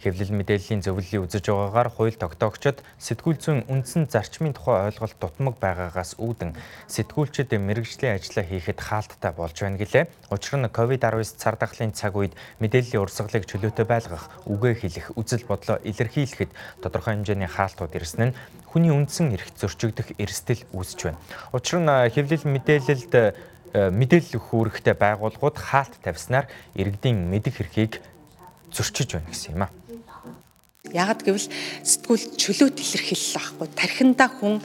хэвлэл 0.02 0.32
мэдээллийн 0.36 0.84
зөвлөлийг 0.84 1.24
үзэж 1.26 1.48
байгаагаар 1.48 1.90
хууль 1.90 2.16
тогтоогчид 2.16 2.84
сэтгүүл 3.00 3.40
зүйн 3.40 3.60
үндсэн 3.70 4.10
зарчмын 4.12 4.52
тухай 4.52 4.92
ойлголт 4.92 5.16
дутмаг 5.20 5.56
байгаагаас 5.56 6.20
үүдэн 6.20 6.52
сэтгүүлчид 6.86 7.56
мэрэгжлийн 7.56 8.16
ажлаа 8.20 8.44
хийхэд 8.44 8.80
хаалттай 8.80 9.32
болж 9.32 9.56
байна 9.56 9.80
гэлээ. 9.80 10.04
Учир 10.30 10.60
нь 10.60 10.68
COVID-19 10.68 11.40
цар 11.40 11.56
тахлын 11.56 11.96
цаг 11.96 12.14
үед 12.16 12.36
мэдээллийн 12.60 13.02
урсгалыг 13.02 13.44
чөлөөтэй 13.48 13.86
байлгах, 13.88 14.28
үгээ 14.44 14.74
хэлэх, 14.76 15.06
үзэл 15.16 15.48
бодлоо 15.48 15.80
илэрхийлэхэд 15.82 16.52
тодорхой 16.84 17.16
хэмжээний 17.16 17.48
хаалтууд 17.48 17.96
ирсэн 17.96 18.30
нь 18.30 18.36
хүний 18.68 18.92
үндсэн 18.92 19.32
эрх 19.32 19.48
зөрчигдөх 19.56 20.20
эрсдэл 20.20 20.68
үүсэж 20.76 21.00
байна. 21.08 21.20
Учир 21.56 21.80
нь 21.80 21.88
хэвлэл 21.88 22.44
мэдээлэлд 22.44 23.14
мэдээлэл 23.74 24.36
өгөх 24.40 24.52
үүрэгтэй 24.52 24.94
байгууллагууд 24.96 25.56
хаалт 25.56 25.94
тавьснаар 26.00 26.46
иргэдийн 26.76 27.28
мэдих 27.28 27.60
эрхийг 27.60 28.00
зөрчиж 28.72 29.16
байна 29.16 29.28
гэсэн 29.28 29.52
юм 29.56 29.62
аа. 29.64 29.70
Ягд 30.94 31.26
гэвэл 31.26 31.48
сэтгүүл 31.82 32.24
чөлөөт 32.36 32.76
илэрхийлэл 32.78 33.34
байхгүй. 33.34 33.68
Тархиндаа 33.74 34.30
хүн 34.30 34.62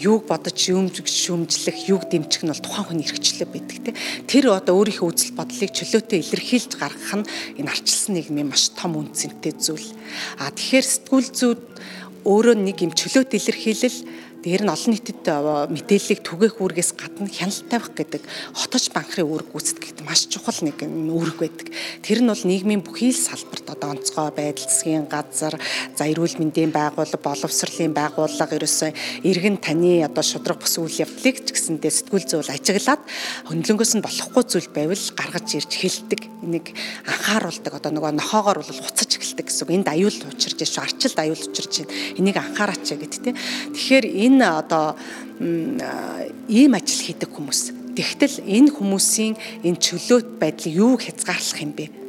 юуг 0.00 0.24
бодож 0.24 0.56
шүүмжих 0.56 1.04
шүүмжлэх 1.04 1.88
юуг 1.92 2.08
дэмжих 2.08 2.46
нь 2.46 2.52
бол 2.52 2.64
тухайн 2.64 2.86
хүний 2.88 3.04
эрхчлөө 3.04 3.48
байдаг 3.52 3.78
тийм 3.84 3.96
тэр 4.24 4.44
одоо 4.56 4.80
өөрийнхөө 4.80 5.08
үзэл 5.12 5.36
бодлыг 5.36 5.70
чөлөөтэй 5.76 6.24
илэрхийлж 6.24 6.72
гаргах 6.80 7.14
нь 7.20 7.28
энэ 7.60 7.68
арчилсан 7.68 8.16
нийгмийн 8.16 8.48
маш 8.48 8.72
том 8.72 8.96
үнцэнтэй 8.96 9.52
зүйл 9.60 9.92
а 10.40 10.48
тэгэхээр 10.54 10.86
сэтгүүл 10.88 11.28
зүйд 11.36 11.62
өөрөө 12.24 12.56
нэг 12.64 12.76
юм 12.80 12.92
чөлөөт 12.96 13.36
илэрхийлэл 13.36 13.98
Дээр 14.40 14.64
нь 14.64 14.72
олон 14.72 14.92
нийтэд 14.96 15.20
мэдээллийг 15.68 16.20
түгээх 16.24 16.64
үүргээс 16.64 16.96
гадна 16.96 17.28
хяналт 17.28 17.68
тавих 17.68 17.92
гэдэг 17.92 18.22
хотож 18.56 18.88
банхрын 18.88 19.28
үүрэг 19.28 19.52
гүйцэтгэхэд 19.52 20.00
маш 20.00 20.32
чухал 20.32 20.56
нэг 20.64 20.80
үүрэг 20.80 21.36
байдаг. 21.36 21.68
Тэр 22.00 22.24
нь 22.24 22.30
бол 22.32 22.44
нийгмийн 22.48 22.80
бүхий 22.80 23.12
л 23.12 23.20
салбарт 23.20 23.68
одоо 23.68 23.92
онцгой 24.00 24.32
байдал 24.32 24.64
засгийн 24.64 25.04
газар, 25.12 25.60
за 25.92 26.08
эрүүл 26.08 26.40
мэндийн 26.40 26.72
байгууллага, 26.72 27.20
боловсролын 27.20 27.92
байгууллага 27.92 28.56
ерөөсөө 28.56 29.28
иргэн 29.28 29.60
таны 29.60 30.08
одоо 30.08 30.24
шудраг 30.24 30.64
бус 30.64 30.72
үйл 30.80 31.04
явдлыг 31.04 31.36
ч 31.44 31.52
гэсэндээ 31.52 31.92
сэтгүүл 31.92 32.24
зүйн 32.24 32.48
ажиглаад 32.48 33.02
хөндлөнгөөс 33.44 33.92
нь 34.00 34.04
болохгүй 34.08 34.44
зүйл 34.48 34.72
байвал 34.72 35.04
гаргаж 35.20 35.48
ирж 35.52 35.72
хэлдэг. 35.76 36.20
Энийг 36.40 36.72
анхааруулдаг 37.04 37.76
одоо 37.76 37.92
нөгөө 37.92 38.16
нохоогоор 38.16 38.64
бол 38.64 38.80
хуцаж 38.88 39.20
эхэлдэг 39.20 39.52
гэсэн 39.52 39.68
үг. 39.68 39.74
Энд 39.76 39.88
аюул 39.92 40.16
учирж 40.32 40.56
арчилд 40.80 41.18
аюул 41.20 41.44
учирж 41.44 41.84
байна. 41.84 41.92
Энийг 42.16 42.36
анхаараач 42.40 42.86
гэдэг 42.96 43.20
тийм. 43.20 43.36
Тэгэхээр 43.76 44.06
энэ 44.30 44.46
одоо 44.46 44.94
ийм 46.46 46.72
ажил 46.78 47.02
хийдэг 47.02 47.30
хүмүүс. 47.34 47.94
Тэгтэл 47.98 48.46
энэ 48.46 48.70
хүмүүсийн 48.70 49.34
энэ 49.66 49.82
чөлөөт 49.82 50.38
байдлыг 50.38 50.74
юу 50.74 50.94
хязгаарлах 50.94 51.58
юм 51.58 51.74
бэ? 51.74 52.00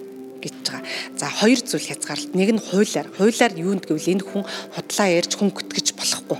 гэж 0.41 0.55
байгаа. 0.65 0.81
За 1.15 1.29
хоёр 1.29 1.59
зүйл 1.61 1.85
хязгаарлалт. 1.85 2.33
Нэг 2.35 2.49
нь 2.57 2.61
хуулиар. 2.61 3.07
Хуулиар 3.13 3.53
юунд 3.55 3.85
гэвэл 3.85 4.13
энэ 4.17 4.25
хүн 4.25 4.43
худлаа 4.73 5.07
ярьж 5.07 5.37
хүн 5.37 5.53
гүтгэж 5.53 5.87
болохгүй. 5.93 6.39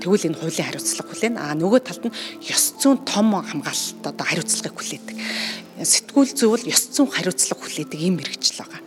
Тэгвэл 0.00 0.28
энэ 0.32 0.40
хуулийн 0.40 0.66
хариуцлага 0.72 1.08
хүлээн. 1.12 1.36
А 1.36 1.52
нөгөө 1.52 1.80
талд 1.84 2.04
нь 2.08 2.16
ёс 2.48 2.64
зүйн 2.80 3.04
том 3.04 3.36
хамгаалалт 3.36 4.00
одоо 4.08 4.24
хариуцлагыг 4.24 4.76
хүлээдэг. 4.76 5.16
Сэтгүүл 5.84 6.32
зөвл 6.32 6.64
ёс 6.64 6.82
зүйн 6.96 7.12
хариуцлага 7.12 7.60
хүлээдэг 7.60 8.00
юм 8.00 8.16
мэрэгжил 8.16 8.64
байгаа. 8.64 8.80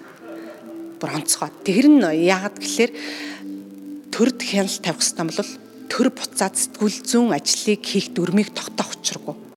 Бүр 0.98 1.10
онцгой. 1.13 1.54
Тэр 1.62 1.86
нь 1.94 2.02
яагаад 2.02 2.58
гэхээр 2.58 2.92
төрд 4.10 4.39
хяналт 4.42 4.82
тавих 4.82 5.06
хэрэгтэй 5.06 5.26
бол 5.30 5.52
төр 5.91 6.08
буцаад 6.17 6.56
сэтгүүл 6.62 6.97
зүйн 7.10 7.36
ажлыг 7.38 7.82
хийх 7.84 8.08
дүрмийг 8.15 8.49
тогтоох 8.56 8.95
учиргүй 8.95 9.49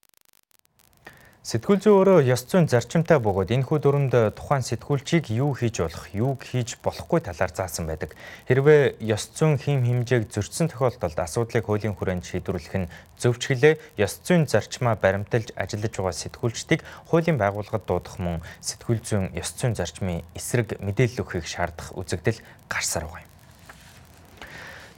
Сэтгүүл 1.43 1.81
зүй 1.83 1.91
өөрөө 1.91 2.19
ёс 2.31 2.47
зүйн 2.47 2.71
зарчимтай 2.71 3.19
бөгөөд 3.19 3.51
энэхүү 3.51 3.79
дүрмд 3.83 4.15
тухайн 4.39 4.63
сэтгүүлчийг 4.63 5.27
юу 5.35 5.51
хийж 5.59 5.83
болох, 5.83 6.07
юу 6.15 6.39
хийж 6.39 6.79
болохгүй 6.79 7.19
талаар 7.19 7.51
заасан 7.51 7.91
байдаг. 7.91 8.15
Хэрвээ 8.47 9.03
ёс 9.11 9.27
зүйн 9.35 9.59
хим 9.59 9.83
хэмжээг 9.83 10.31
зөрчсөн 10.31 10.71
тохиолдолд 10.71 11.19
асуудлыг 11.19 11.67
хуулийн 11.67 11.99
хүрээнд 11.99 12.23
шийдвэрлэх 12.31 12.87
нь 12.87 12.91
зөвчглээ, 13.19 13.75
ёс 13.99 14.23
зүйн 14.23 14.47
зарчмаа 14.47 14.95
баримталж 14.95 15.51
ажиллаж 15.59 15.91
байгаа 15.99 16.15
сэтгүүлчдийг 16.15 16.87
хуулийн 17.11 17.43
байгууллагад 17.43 17.91
дуудах 17.91 18.23
мөн 18.23 18.39
сэтгүүл 18.63 19.03
зүйн 19.03 19.35
ёс 19.35 19.51
зүйн 19.59 19.75
зарчмын 19.75 20.23
эсрэг 20.39 20.79
мэдээлэл 20.79 21.27
өгөхийг 21.27 21.51
шаардах 21.51 21.91
үзэгдэл 21.99 22.39
гарсаар 22.71 23.11
байгаа 23.11 23.27
юм. 23.27 23.32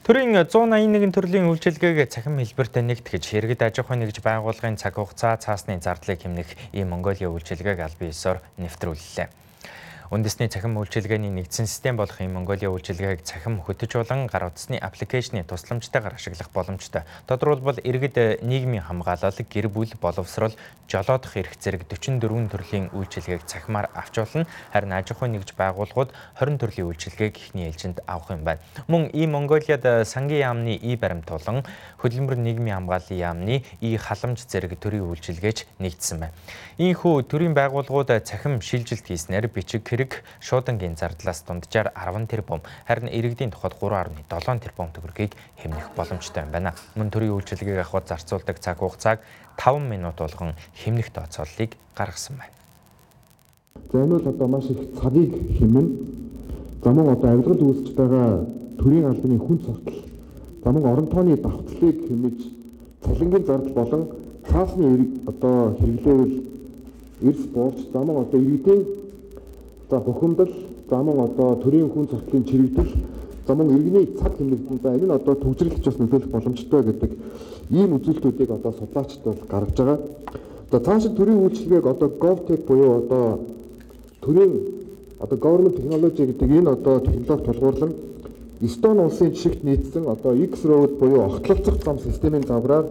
Төрийн 0.04 0.36
181 0.36 1.16
төрлийн 1.16 1.48
үйлчилгээг 1.48 2.12
цахим 2.12 2.36
хэлбэрт 2.36 2.76
нэгтгэж 2.76 3.24
иргэд 3.40 3.64
аж 3.64 3.80
ахуйн 3.80 4.04
нэгж 4.04 4.20
байгууллагын 4.20 4.76
цаг 4.76 5.00
хугацаа 5.00 5.40
цаасны 5.40 5.80
зардлыг 5.80 6.20
хэмнэх 6.20 6.76
ийм 6.76 6.92
Монголын 6.92 7.32
үйлчилгээг 7.32 7.80
аль 7.80 7.96
биесээр 7.96 8.44
нэвтрүүллээ. 8.60 9.43
Үндэсний 10.14 10.46
цахим 10.46 10.78
үйлчилгээний 10.78 11.34
нэгдсэн 11.34 11.66
систем 11.66 11.98
болох 11.98 12.22
ийм 12.22 12.38
Монголын 12.38 12.70
үйлчилгээг 12.70 13.26
цахим 13.26 13.58
хөтөж 13.58 13.98
болон 13.98 14.30
гар 14.30 14.46
утасны 14.46 14.78
аппликейшны 14.78 15.42
тусламжтайгаар 15.42 16.14
ашиглах 16.14 16.54
боломжтой. 16.54 17.02
Тодорхойлбол 17.26 17.82
иргэд 17.82 18.38
нийгмийн 18.46 18.86
хамгаалал, 18.86 19.34
гэр 19.34 19.66
бүл 19.66 19.90
боловсрол, 19.98 20.54
жолоодох 20.86 21.34
эрх 21.34 21.58
зэрэг 21.58 21.90
44 21.90 22.46
төрлийн 22.46 22.94
үйлчилгээг 22.94 23.42
цахимаар 23.42 23.90
авч 23.90 24.22
болно. 24.22 24.46
Харин 24.70 24.92
аж 24.94 25.10
ахуйн 25.10 25.34
нэгж 25.34 25.50
байгууллагууд 25.58 26.14
20 26.38 26.62
төрлийн 26.62 26.86
үйлчилгээг 26.94 27.34
ихний 27.34 27.66
ээлжинд 27.66 27.98
авах 28.06 28.30
юм 28.30 28.46
байна. 28.46 28.62
Мөн 28.86 29.10
ийм 29.10 29.34
Монголиад 29.34 30.06
сангийн 30.06 30.46
яамны 30.46 30.78
и 30.78 30.94
баримт 30.94 31.26
болон 31.26 31.66
хөдөлмөр 31.98 32.38
нийгмийн 32.38 32.86
хамгааллын 32.86 33.18
яамны 33.18 33.64
и 33.80 33.96
халамж 33.96 34.46
зэрэг 34.46 34.78
төрлийн 34.78 35.10
үйлчилгээч 35.10 35.66
нэгдсэн 35.82 36.20
байна. 36.22 36.36
Ийхүү 36.78 37.26
төрийн 37.26 37.54
байгууллагууд 37.56 38.12
цахим 38.22 38.60
шилжилт 38.60 39.08
хийснээр 39.08 39.48
бичиг 39.48 39.88
хэрэг 39.88 40.03
хэрэг 40.04 40.20
шуудангийн 40.40 40.96
зардлаас 40.96 41.40
дунджаар 41.48 41.88
10 41.96 42.28
тэрбум 42.28 42.60
харин 42.86 43.08
иргэдийн 43.08 43.50
тухайд 43.50 43.74
3.7 43.80 44.60
тэрбум 44.60 44.92
төгрөгийг 44.92 45.32
хэмнэх 45.56 45.96
боломжтой 45.96 46.44
юм 46.44 46.52
байна. 46.52 46.74
Мөн 46.94 47.08
төрийн 47.08 47.32
үйлчилгээг 47.32 47.88
авахд 47.88 48.08
зарцуулдаг 48.08 48.60
цаг 48.60 48.78
хугацааг 48.78 49.20
5 49.56 49.80
минут 49.80 50.16
болгон 50.20 50.52
хэмнэх 50.76 51.08
тооцооллыг 51.08 51.72
гаргасан 51.96 52.36
байна. 52.36 52.52
За 53.92 54.04
энэ 54.04 54.18
бол 54.18 54.28
одоо 54.28 54.48
маш 54.48 54.64
их 54.68 54.80
цагийг 55.00 55.32
хэмнэн 55.58 55.88
замун 56.84 57.08
одоо 57.08 57.28
авилгалд 57.32 57.62
үүсэж 57.62 57.88
байгаа 57.96 58.44
төрийн 58.76 59.08
албаны 59.08 59.38
хүн 59.40 59.58
цогтол 59.64 59.98
замун 60.64 60.84
орон 60.84 61.06
тооны 61.08 61.36
давтцлыг 61.36 61.96
хэмэж 62.08 62.38
цалингийн 63.04 63.46
зардал 63.46 63.72
болон 63.72 64.02
цаасны 64.48 65.08
одоо 65.26 65.76
хэрэглээвэл 65.80 66.34
эрс 67.22 67.42
буурч 67.54 67.78
замун 67.92 68.16
одоо 68.22 68.40
иргэдийн 68.40 69.03
За 69.94 70.00
бухимдал, 70.00 70.48
за 70.90 70.96
мөн 70.96 71.20
одоо 71.20 71.54
төрийн 71.62 71.88
хүн 71.88 72.08
зардлын 72.10 72.44
чирэгдэл, 72.44 72.88
за 73.46 73.54
мөн 73.54 73.68
иргэний 73.76 74.08
цаг 74.18 74.34
хэмнэлтэн 74.34 74.80
за 74.82 74.90
энэ 74.90 75.06
нь 75.06 75.10
одоо 75.14 75.34
төвжирлэж 75.38 75.84
бас 75.86 75.98
нөлөөлөх 75.98 76.30
боломжтой 76.34 76.82
гэдэг 76.82 77.10
ийм 77.70 77.94
үзүүлэлтүүдийг 77.94 78.50
одоо 78.50 78.72
судлаачид 78.74 79.22
бол 79.22 79.38
гаргаж 79.46 79.76
байгаа. 79.78 79.98
За 80.72 80.80
цаашид 80.80 81.14
төрийн 81.14 81.38
үйлчилгээг 81.46 81.86
одоо 81.86 82.08
GovTech 82.10 82.66
буюу 82.66 82.90
одоо 83.06 83.38
төрийн 84.20 84.52
одоо 85.20 85.38
government 85.38 85.76
technology 85.78 86.26
гэдэг 86.26 86.50
энэ 86.50 86.70
одоо 86.74 86.98
технологи 86.98 87.44
тулгуурлан 87.46 87.92
Эстон 88.62 88.98
улсын 88.98 89.30
жишгт 89.30 89.62
нийцсэн 89.62 90.08
одоо 90.10 90.34
X 90.34 90.64
road 90.64 90.98
буюу 90.98 91.22
огтлолцох 91.22 91.78
зам 91.84 92.00
системийн 92.00 92.42
загвараар 92.42 92.86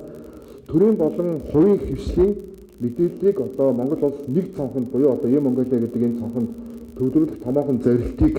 төрийн 0.72 0.96
болон 0.96 1.42
хувийн 1.52 1.80
хвшлийн 1.80 2.36
мэдээллийг 2.80 3.42
одоо 3.42 3.74
Монгол 3.74 4.04
улс 4.08 4.24
нэг 4.28 4.56
цонхонд 4.56 4.88
буюу 4.88 5.12
одоо 5.12 5.30
Юм 5.30 5.44
Монголиа 5.44 5.80
гэдэг 5.84 6.02
энэ 6.02 6.20
цонхонд 6.20 6.50
төвлөрүүлэх 6.98 7.44
томоохон 7.44 7.78
зорилтыг 7.84 8.36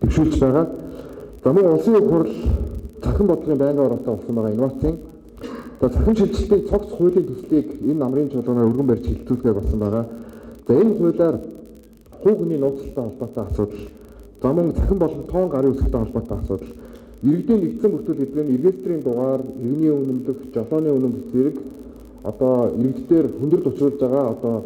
төвшүүлж 0.00 0.38
байгаа. 0.40 0.66
За 1.44 1.52
мөн 1.52 1.66
улсын 1.72 1.94
их 1.96 2.08
хурл 2.10 2.32
цахим 3.02 3.26
бодлогын 3.26 3.58
байнгын 3.58 3.86
ороотой 3.86 4.14
болсон 4.14 4.34
байгаа 4.34 4.52
инновацийн 4.52 4.96
за 5.80 5.88
цахим 5.88 6.16
шилжилтийн 6.16 6.68
цогц 6.68 6.90
хуулийн 6.96 7.26
төслийг 7.26 7.66
энэ 7.82 8.00
намрын 8.02 8.30
чуулганаар 8.30 8.68
өргөн 8.70 8.86
барьж 8.86 9.04
хилцүүлгээ 9.06 9.52
болсон 9.52 9.78
байгаа. 9.78 10.04
За 10.66 10.72
энэ 10.74 10.94
хуулиар 10.98 11.36
хувь 12.22 12.38
хүний 12.38 12.58
нууцтай 12.58 13.04
холбоотой 13.04 13.44
асуудал, 13.44 13.84
за 14.42 14.52
мөн 14.52 14.74
цахим 14.74 14.98
болон 14.98 15.22
тоон 15.30 15.48
гарын 15.48 15.70
үсгтэй 15.72 16.00
холбоотой 16.00 16.38
асуудал, 16.38 16.72
иргэдийн 17.22 17.60
нэгдсэн 17.60 17.90
бүртгэл 17.90 18.20
гэдэг 18.20 18.44
нь 18.44 18.52
регистрийн 18.56 19.02
дугаар, 19.02 19.40
иргэний 19.62 19.90
үнэмлэх, 19.90 20.38
жолооны 20.54 20.90
үнэмлэх 20.90 21.26
зэрэг 21.32 21.56
одоо 22.22 22.74
иргэдээр 22.82 23.26
хүндрэл 23.38 23.68
учруулж 23.70 23.98
байгаа 24.00 24.26
одоо 24.34 24.56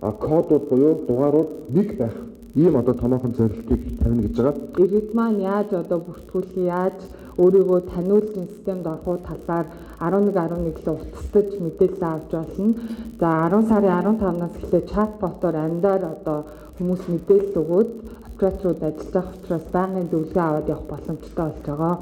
кодууд 0.00 0.64
буюу 0.68 0.94
дугаарууд 1.06 1.50
нэг 1.70 1.96
байх 1.98 2.16
ийм 2.58 2.74
одоо 2.76 2.94
томоохон 2.94 3.32
зорилтыг 3.38 3.80
тавина 4.00 4.22
гэж 4.22 4.34
байгаа. 4.36 4.54
Иргэд 4.82 5.10
маань 5.18 5.40
яаж 5.54 5.70
одоо 5.82 5.98
бүртгүүлэх 6.06 6.54
яаж 6.80 6.98
өөрийгөө 7.42 7.80
таниулсан 7.92 8.46
системд 8.50 8.86
орох 8.92 9.20
талаар 9.28 9.66
11 10.00 10.34
11 10.34 10.86
л 10.86 10.90
утастаж 10.94 11.48
мэдээлэл 11.64 12.04
авч 12.12 12.30
болно. 12.34 12.74
За 13.20 13.28
10 13.46 13.68
сарын 13.70 14.18
15-наас 14.18 14.54
эхлээд 14.58 14.90
чатботоор 14.92 15.56
амьдаар 15.66 16.02
одоо 16.14 16.38
хүмүүс 16.76 17.02
мэдээлэл 17.12 17.60
өгөөд 17.62 17.90
операторууд 18.28 18.80
ажиллаж 18.88 19.12
байгаа 19.14 19.34
учраас 19.38 19.66
байнгын 19.74 20.10
зөвлөгөө 20.10 20.44
аваад 20.48 20.68
явах 20.74 20.86
боломжтой 20.90 21.44
болж 21.46 21.62
байгаа. 21.66 21.94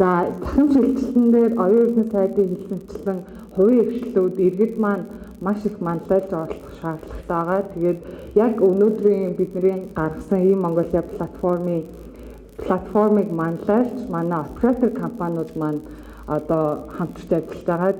За 0.00 0.08
захин 0.40 0.68
шилжилтэн 0.72 1.26
дээр 1.34 1.52
эрдэнэ 1.64 2.04
сайдын 2.12 2.48
хэлсэнчлэн 2.48 3.18
хувийн 3.54 3.80
эрхлэлүүд 3.84 4.36
иргэд 4.46 4.74
маань 4.84 5.04
маш 5.44 5.58
их 5.68 5.76
манлайлж 5.80 6.30
оролцох 6.32 6.72
шаардлагатай 6.80 7.26
байгаа. 7.28 7.60
Тэгээд 7.74 7.98
яг 8.46 8.54
өнөөдрийн 8.68 9.34
бидний 9.38 9.78
гаргасан 9.98 10.40
ийм 10.46 10.60
Монголиа 10.64 11.02
платформын 11.02 11.82
платформыг 12.62 13.28
манлайлж 13.40 14.08
манай 14.08 14.40
оператор 14.46 14.90
компаниуд 15.02 15.50
маань 15.56 15.80
одоо 16.26 16.64
хамтарч 16.96 17.30
ажиллаж 17.32 17.64
байгаа. 17.66 17.92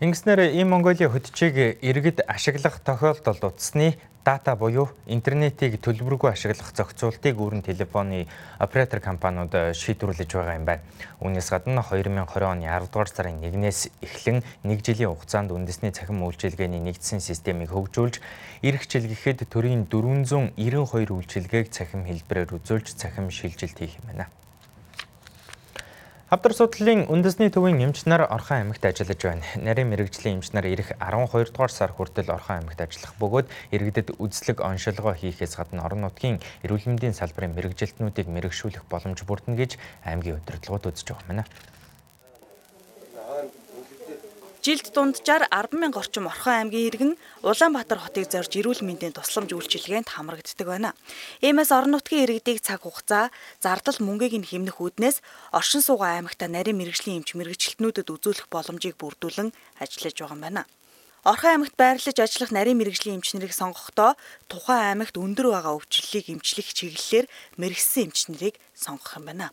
Ингэснээр 0.00 0.40
ийм 0.56 0.68
Монголиа 0.72 1.12
хөтчийг 1.12 1.56
иргэд 1.84 2.24
ашиглах 2.26 2.80
тохиолдолд 2.80 3.44
утасны 3.44 4.00
дата 4.24 4.54
буюу 4.56 4.90
интернетийг 5.06 5.78
төлбөргүй 5.80 6.30
ашиглах 6.30 6.72
зохицуултыг 6.76 7.40
өөрийн 7.40 7.64
телефоны 7.64 8.26
оператор 8.58 9.00
компаниуд 9.00 9.72
шийдвэрлэж 9.72 10.30
байгаа 10.36 10.56
юм 10.60 10.66
байна. 10.68 10.84
Үүнээс 11.24 11.48
гадна 11.48 11.80
2020 11.80 12.44
оны 12.44 12.68
10 12.68 12.92
дугаар 12.92 13.08
сарын 13.08 13.40
1-ээс 13.40 13.80
эхлэн 14.04 14.44
1 14.64 14.84
жилийн 14.84 15.12
хугацаанд 15.16 15.56
үндэсний 15.56 15.92
цахим 15.96 16.20
үйлчилгээний 16.20 16.84
нэгдсэн 16.84 17.24
системийг 17.24 17.72
хөгжүүлж, 17.72 18.20
эрх 18.60 18.84
чилгэхэд 18.84 19.48
төрийн 19.48 19.88
492 19.88 21.16
үйлчилгээг 21.16 21.72
цахим 21.72 22.04
хэлбэрээр 22.04 22.60
үзүүлж 22.60 22.92
цахим 23.00 23.32
шилжилт 23.32 23.78
хийх 23.80 23.96
юм 24.04 24.12
байна. 24.12 24.28
Хавдар 26.30 26.54
судлалын 26.54 27.10
үндэсний 27.10 27.50
төвийн 27.50 27.82
эмч 27.90 28.06
нар 28.06 28.22
Орхон 28.22 28.70
аймагт 28.70 28.86
ажиллаж 28.86 29.18
байна. 29.18 29.42
Нарийн 29.58 29.90
мэрэгжлийн 29.90 30.38
эмч 30.38 30.54
нар 30.54 30.62
ирэх 30.62 30.94
12 31.02 31.50
дугаар 31.50 31.74
сар 31.74 31.90
хүртэл 31.90 32.30
Орхон 32.30 32.62
аймагт 32.62 32.78
ажиллах 32.78 33.18
бөгөөд 33.18 33.50
иргэдэд 33.74 34.14
үзлэг 34.14 34.62
оншилгоо 34.62 35.18
хийхээс 35.18 35.58
гадна 35.58 35.82
орон 35.82 36.06
нутгийн 36.06 36.38
эрүүл 36.62 36.86
мэндийн 36.86 37.18
салбарын 37.18 37.50
мэрэгжилтнүүдийг 37.58 38.30
мэрэгшүүлэх 38.30 38.86
боломж 38.86 39.26
бүрдэнэ 39.26 39.58
гэж 39.58 39.72
аймгийн 40.06 40.38
удирдлагууд 40.38 40.94
үзэж 40.94 41.18
байгаа 41.18 41.26
юм 41.26 41.30
байна. 41.34 41.44
Жилд 44.60 44.92
дунджаар 44.92 45.48
10 45.48 45.72
мянга 45.80 46.04
орчим 46.04 46.28
Орхон 46.28 46.68
аймгийн 46.68 46.88
иргэн 46.92 47.12
Улаанбаатар 47.40 47.96
хотыг 47.96 48.28
зорж 48.28 48.52
эрүүл 48.60 48.84
мэндийн 48.84 49.16
тусламж 49.16 49.56
үйлчилгээнд 49.56 50.12
хамрагддаг 50.12 50.68
байна. 50.68 50.92
Иймээс 51.40 51.72
орон 51.72 51.96
нутгийн 51.96 52.28
иргэдийг 52.28 52.60
цаг 52.60 52.84
хугацаа, 52.84 53.32
зардал 53.64 53.96
мөнгийг 54.04 54.36
нь 54.36 54.44
хэмнэх 54.44 54.76
үүднээс 54.84 55.24
оршин 55.56 55.80
суугаа 55.80 56.20
аймагта 56.20 56.44
нарийн 56.44 56.76
мэрэгжлийн 56.76 57.24
эмч 57.24 57.40
мэрэгчлэтнүүдэд 57.40 58.12
үзүүлэх 58.12 58.52
боломжийг 58.52 59.00
бүрдүүлэн 59.00 59.48
ажиллаж 59.80 60.16
байгаа 60.20 60.36
юм 60.36 60.44
байна. 60.44 60.62
Орхон 61.24 61.52
аймагт 61.56 61.76
байрлаж 61.80 62.16
ажиллах 62.20 62.52
нарийн 62.52 62.76
мэрэгжлийн 62.76 63.16
эмч 63.16 63.32
нарыг 63.32 63.56
сонгохдоо 63.56 64.12
тухайн 64.44 64.92
аймагт 64.92 65.16
өндөр 65.16 65.56
байгаа 65.56 65.80
өвчлөлийг 65.80 66.36
эмчлэх 66.36 66.68
чиглэлээр 66.76 67.26
мэрэгсэн 67.56 68.12
эмч 68.12 68.28
нарыг 68.28 68.60
сонгох 68.76 69.16
юм 69.16 69.24
байна. 69.24 69.48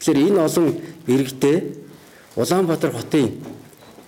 Тэгэхээр 0.00 0.32
энэ 0.32 0.40
олон 0.48 0.66
иргэдэд 1.12 1.92
Улаанбаатар 2.36 2.90
хотын 2.90 3.38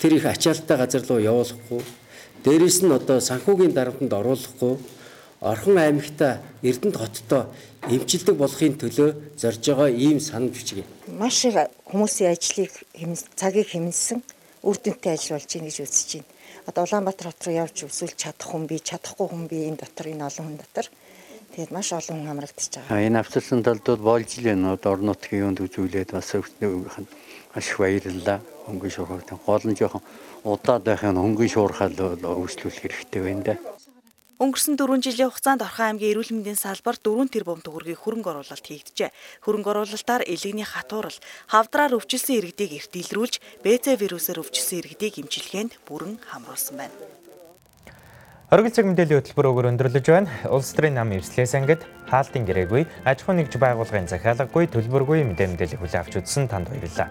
тэр 0.02 0.18
их 0.18 0.26
ачаалттай 0.26 0.76
газар 0.76 1.02
руу 1.06 1.22
явуулахгүй 1.22 1.82
дээрэс 2.42 2.82
нь 2.82 2.90
одоо 2.90 3.22
санхүүгийн 3.22 3.70
дарамтанд 3.70 4.12
оруулахгүй 4.12 4.74
Орхон 5.40 5.78
аймагта 5.78 6.42
Эрдэнэт 6.62 6.96
хоттой 6.98 7.46
эмчилдэг 7.86 8.34
болохын 8.34 8.74
төлөө 8.82 9.38
зорж 9.38 9.62
байгаа 9.62 9.90
ийм 9.94 10.18
санамж 10.18 10.58
бичиг. 10.58 10.82
Маш 11.06 11.44
их 11.44 11.54
хүмүүсийн 11.86 12.34
ажлыг 12.34 12.72
цагийг 13.38 13.68
хэмнэсэн 13.70 14.18
үр 14.66 14.76
дүнтэй 14.80 15.14
ажил 15.14 15.38
болж 15.38 15.46
байна 15.46 15.70
гэж 15.70 15.78
үзэж 15.86 16.10
байна. 16.18 16.26
Одоо 16.66 16.82
Улаанбаатар 16.82 17.30
хот 17.30 17.46
руу 17.46 17.54
явж 17.54 17.76
өсвөл 17.86 18.16
чадах 18.18 18.48
хүн 18.50 18.66
бий, 18.66 18.82
чадахгүй 18.82 19.26
хүн 19.30 19.46
бий 19.46 19.70
энэ 19.70 19.86
дотор 19.86 20.06
энэ 20.10 20.26
олон 20.26 20.46
хүн 20.50 20.58
дотор. 20.58 20.86
Тэгээд 21.54 21.70
маш 21.70 21.92
олон 21.94 22.16
хүн 22.18 22.30
хамрагдчихж 22.32 22.74
байгаа. 22.90 23.06
Энэ 23.06 23.20
авцалсан 23.22 23.62
талдууд 23.62 24.02
болж 24.02 24.30
л 24.40 24.50
энэ 24.50 24.66
орон 24.82 25.14
нутгийн 25.14 25.46
юунд 25.46 25.62
үзүүлээд 25.62 26.10
бас 26.10 26.34
баярлалаа. 27.56 28.40
Хөнгөн 28.66 28.92
шуурхаг. 28.92 29.30
Гол 29.46 29.64
нь 29.64 29.78
жоохон 29.78 30.02
удаад 30.44 30.82
байх 30.84 31.02
нь 31.02 31.16
хөнгөн 31.16 31.48
шуурхал 31.48 31.94
өөрчлүүлэх 31.96 32.82
хэрэгтэй 32.84 33.22
байна 33.22 33.42
да. 33.42 33.54
Өнгөрсөн 34.36 34.76
4 34.76 35.00
жилийн 35.00 35.32
хугацаанд 35.32 35.64
Орхон 35.64 35.96
аймгийн 35.96 36.12
эрүүл 36.12 36.36
мэндийн 36.36 36.60
салбар 36.60 37.00
4 37.00 37.32
тэрбум 37.32 37.64
төгрөгийн 37.64 37.96
хөрөнгө 37.96 38.30
оруулалт 38.36 38.66
хийгджээ. 38.68 39.08
Хөрөнгө 39.40 39.70
оруулалтаар 39.72 40.28
элэгний 40.28 40.68
хатуурал, 40.68 41.16
хавдраар 41.48 41.96
өвчлсөн 41.96 42.36
иргэдийг 42.44 42.76
эрт 42.76 42.92
илрүүлж, 43.00 43.40
БЦ 43.64 43.96
вирусээр 43.96 44.44
өвчлсөн 44.44 44.84
иргэдийг 44.84 45.24
эмчилгээнд 45.24 45.80
бүрэн 45.88 46.20
хамруулсан 46.20 46.76
байна. 46.76 46.92
Оргил 48.46 48.70
цаг 48.70 48.86
мэдээллийн 48.86 49.26
хөтөлбөр 49.26 49.46
өгөр 49.50 49.68
өндөрлөж 49.74 50.06
байна. 50.06 50.30
Улс 50.46 50.70
төрийн 50.70 50.94
нам 50.94 51.10
эрслээс 51.10 51.58
ангид 51.58 51.82
хаалтын 52.06 52.46
гэрээгүй, 52.46 52.86
аж 53.02 53.26
ахуйн 53.26 53.42
нэгж 53.42 53.58
байгууллагын 53.58 54.06
захиалаггүй, 54.06 54.70
төлбөргүй 54.70 55.26
мэдээ 55.26 55.50
мэдээлэл 55.50 55.82
хүлээн 55.82 56.02
авч 56.06 56.14
үзсэн 56.22 56.46
танд 56.46 56.70
баярлалаа. 56.70 57.10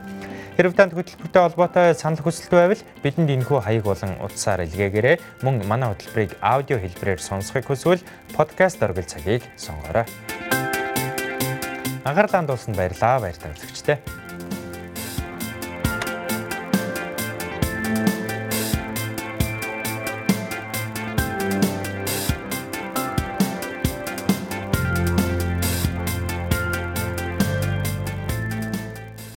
Хэрв 0.56 0.72
танд 0.80 0.96
хөтөлбөртэй 0.96 1.42
холбоотой 1.44 1.92
санал 1.92 2.24
хүсэлт 2.24 2.56
байвал 2.56 2.84
бидэнд 3.04 3.36
энэхүү 3.36 3.60
хаяг 3.68 3.84
болон 3.84 4.16
утсаар 4.24 4.64
илгээгээрэй. 4.64 5.20
Мөн 5.44 5.60
манай 5.68 5.92
хөтөлбөрийг 5.92 6.40
аудио 6.40 6.80
хэлбэрээр 6.80 7.20
сонсохыг 7.20 7.68
хүсвэл 7.68 8.08
подкаст 8.32 8.80
оргил 8.80 9.04
цагийг 9.04 9.44
сонгоорой. 9.60 10.08
Анхаарлаа 12.08 12.48
хандуулсанд 12.48 12.80
баярлалаа. 12.80 13.20
Баяр 13.20 13.36
таа 13.36 13.52
үзэгчдээ. 13.52 14.25